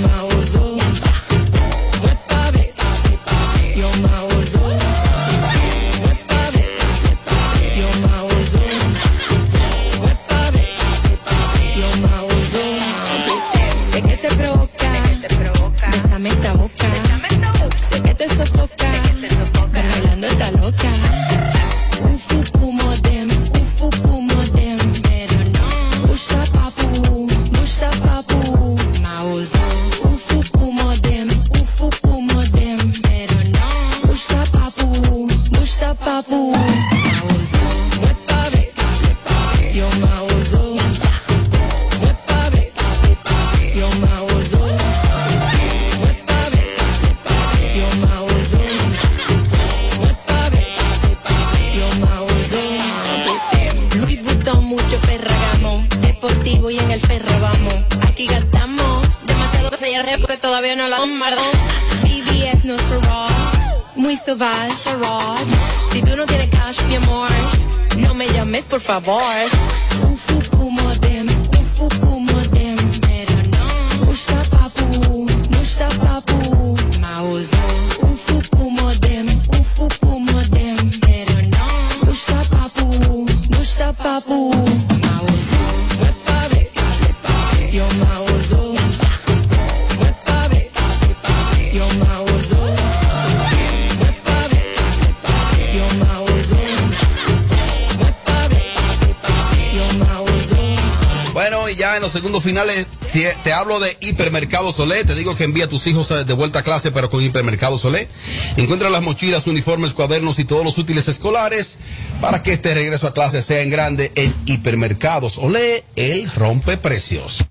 [104.78, 105.04] Solé.
[105.04, 107.78] Te digo que envía a tus hijos eh, de vuelta a clase, pero con Hipermercado
[107.78, 108.08] Solé.
[108.56, 111.78] Encuentra las mochilas, uniformes, cuadernos y todos los útiles escolares
[112.22, 117.46] para que este regreso a clase sea en grande en Hipermercados Olé, el rompe precios.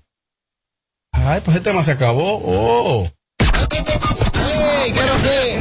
[1.11, 2.41] Ay, pues este tema se acabó.
[2.43, 3.03] Oh.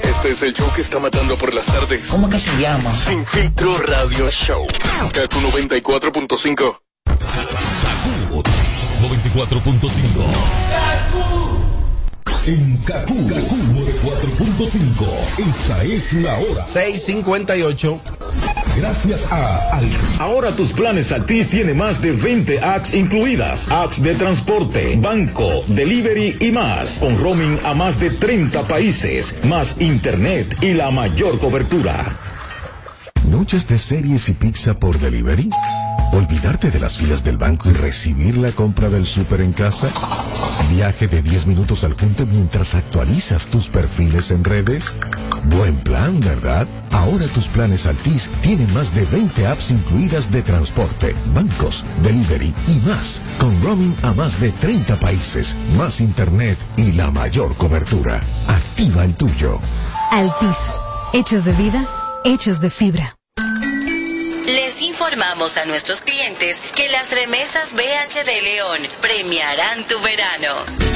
[0.03, 2.09] Este es el show que está matando por las tardes.
[2.09, 2.93] ¿Cómo que se llama?
[2.93, 4.67] Sin filtro radio show.
[5.12, 6.79] Kaku 94.5.
[9.03, 10.95] 94.5.
[12.47, 15.49] En Kaku, 94.5.
[15.49, 16.62] Esta es la hora.
[16.62, 18.01] 658.
[18.76, 20.20] Gracias a Altis.
[20.20, 23.66] Ahora tus planes Altis tiene más de 20 apps incluidas.
[23.68, 27.01] Apps de transporte, banco, delivery y más.
[27.01, 32.16] Con roaming a más de 30 países, más internet y la mayor cobertura.
[33.28, 35.49] ¿Noches de series y pizza por delivery?
[36.12, 39.90] ¿Olvidarte de las filas del banco y recibir la compra del súper en casa?
[40.70, 44.96] ¿Viaje de 10 minutos al junte mientras actualizas tus perfiles en redes?
[45.44, 46.66] Buen plan, ¿verdad?
[46.90, 52.86] Ahora tus planes Altis tienen más de 20 apps incluidas de transporte, bancos, delivery y
[52.86, 58.20] más, con roaming a más de 30 países, más internet y la mayor cobertura.
[58.48, 59.61] Activa el tuyo.
[60.11, 60.80] Altis.
[61.12, 61.88] Hechos de vida,
[62.24, 63.16] hechos de fibra.
[65.07, 70.95] Informamos a nuestros clientes que las remesas BH de León premiarán tu verano.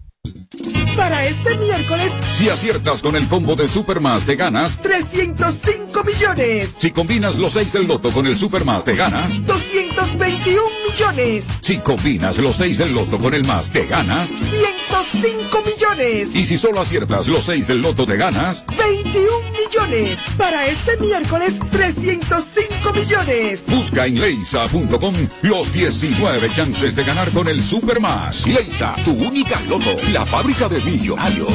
[1.01, 4.79] Para este miércoles, Si aciertas con el combo de Supermas, te ganas.
[4.83, 6.75] 305 millones.
[6.77, 9.43] Si combinas los 6 del loto con el Supermas, te ganas.
[9.43, 11.45] 221 millones.
[11.61, 14.29] Si combinas los 6 del loto con el más, te ganas.
[14.29, 16.35] 105 millones.
[16.35, 18.65] Y si solo aciertas los 6 del loto, te ganas.
[18.77, 20.19] 21 millones.
[20.37, 23.63] Para este miércoles, 305 millones.
[23.67, 28.45] Busca en leisa.com los 19 chances de ganar con el Supermas.
[28.45, 31.53] Leisa, tu única loto, la fábrica de millonarios.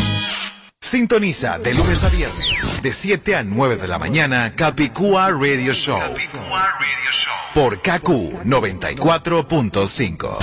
[0.87, 5.99] Sintoniza de lunes a viernes, de 7 a 9 de la mañana, Capicúa Radio Show.
[7.55, 10.39] Por KQ 94.5.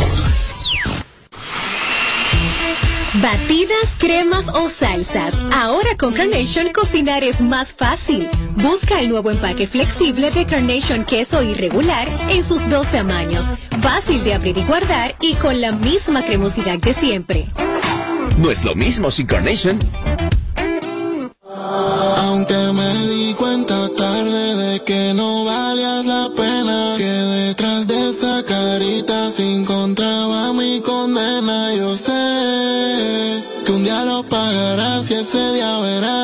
[3.22, 5.34] Batidas, cremas o salsas.
[5.54, 8.30] Ahora con Carnation cocinar es más fácil.
[8.58, 13.46] Busca el nuevo empaque flexible de Carnation queso irregular en sus dos tamaños.
[13.82, 17.46] Fácil de abrir y guardar y con la misma cremosidad de siempre.
[18.38, 19.80] No es lo mismo sin Carnation.
[24.86, 31.74] Que no valías la pena, que detrás de esa carita se encontraba mi condena.
[31.74, 36.23] Yo sé que un día lo pagarás y ese día verás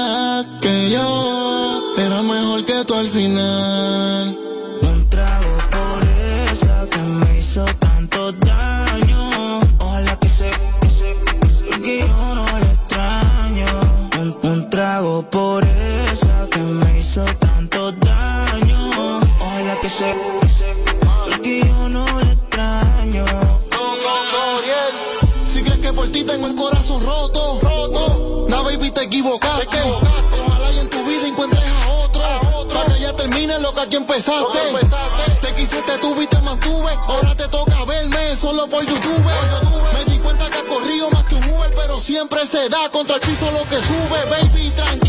[29.00, 29.80] Te equivocaste.
[30.46, 32.22] Ojalá y en tu vida encuentres a otro.
[32.68, 34.60] Para que ya termine lo que aquí empezaste.
[35.42, 36.92] Te quise, te tuve y te mantuve.
[37.08, 39.24] Ahora te toca verme solo por YouTube.
[39.94, 43.16] Me di cuenta que has corrido más que un Uber, pero siempre se da contra
[43.16, 44.20] el piso lo que sube.
[44.32, 45.09] Baby, tranquila,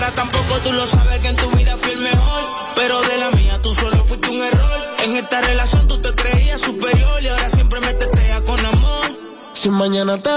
[0.00, 0.58] para tampoco.
[0.64, 2.42] Tú lo sabes que en tu vida fui el mejor.
[2.74, 4.80] Pero de la mía tú solo fuiste un error.
[5.04, 9.06] En esta relación tú te creías superior y ahora siempre me testeas con amor.
[9.52, 10.30] Si mañana te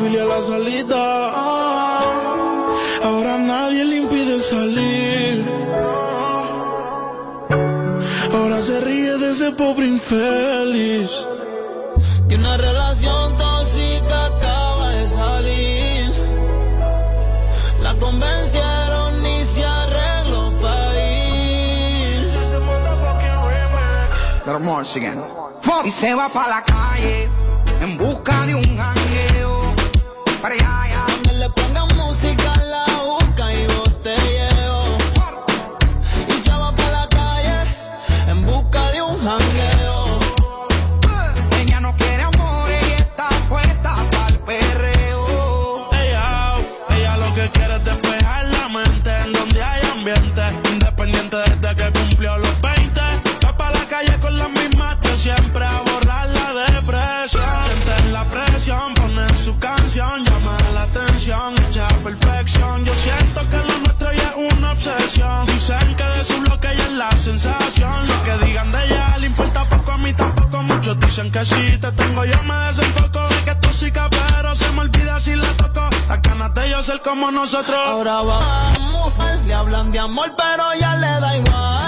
[0.00, 1.02] fili a la salida.
[3.08, 5.44] Ahora nadie le impide salir.
[8.36, 11.10] Ahora se ríe de ese pobre infeliz.
[12.28, 16.12] Que una relación tóxica acaba de salir.
[17.82, 22.24] La convencieron y se arregló para ir.
[25.84, 27.28] Y se va para la calle
[27.80, 29.29] en busca de un jangueo.
[71.22, 73.26] dicen que sí, te tengo yo me desenfoco.
[73.28, 75.88] Sé que es tóxica, pero se me olvida si la toco.
[76.08, 77.76] Las ganas de yo ser como nosotros.
[77.76, 79.12] Ahora vamos,
[79.46, 81.79] le hablan de amor, pero ya le da igual.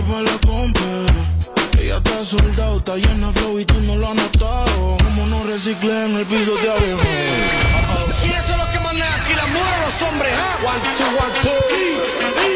[0.00, 1.80] que pa' la compra.
[1.80, 4.96] Ella está soldado, está llena de flow y tú no lo has notado.
[5.04, 7.02] Como no reciclé en el piso de abajo.
[8.22, 9.34] ¿Quiénes son los que mandan aquí?
[9.34, 10.58] Las mujeres o los hombres, ¿ah?
[10.64, 12.49] One, two, one, two.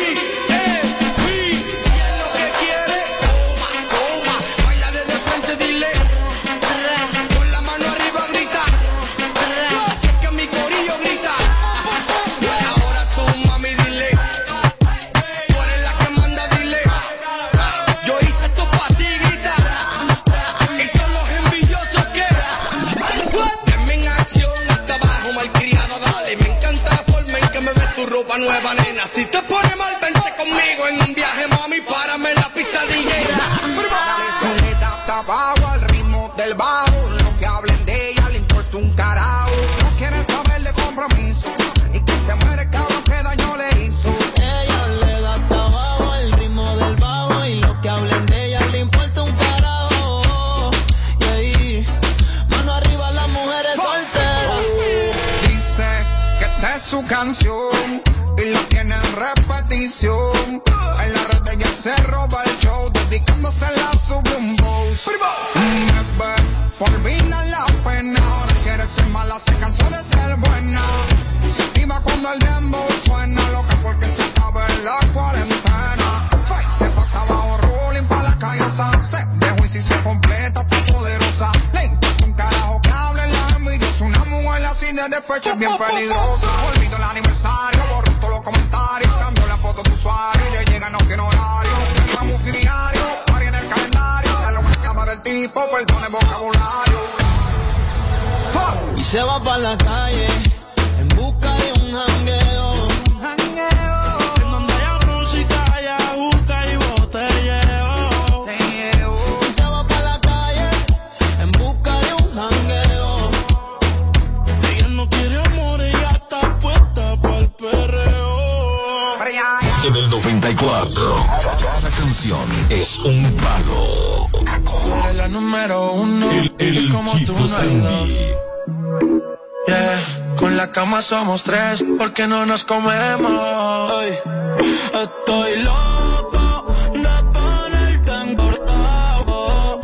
[130.75, 134.03] cama somos tres, porque no nos comemos.
[134.03, 139.81] Estoy loco de ponerte en cortado.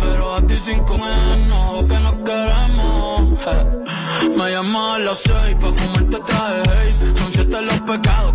[0.00, 3.28] Pero a ti sin comer no, que no queremos.
[4.36, 8.29] Me llamo a las seis pa' fumarte traje Son siete los pecados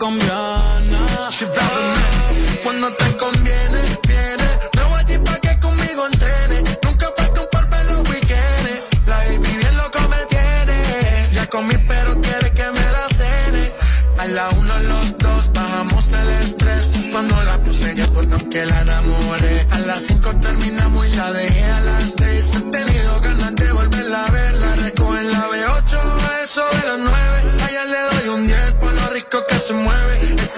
[0.00, 1.30] colombiana.
[2.64, 3.69] Cuando te conviene.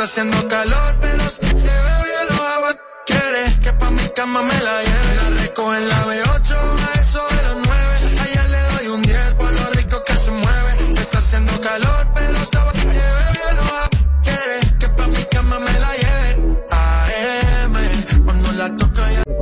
[0.03, 2.79] haciendo calor, pero si te veo ya lo hago.
[3.07, 6.02] Quieres que pa' mi cama me la lleve, la recojo en la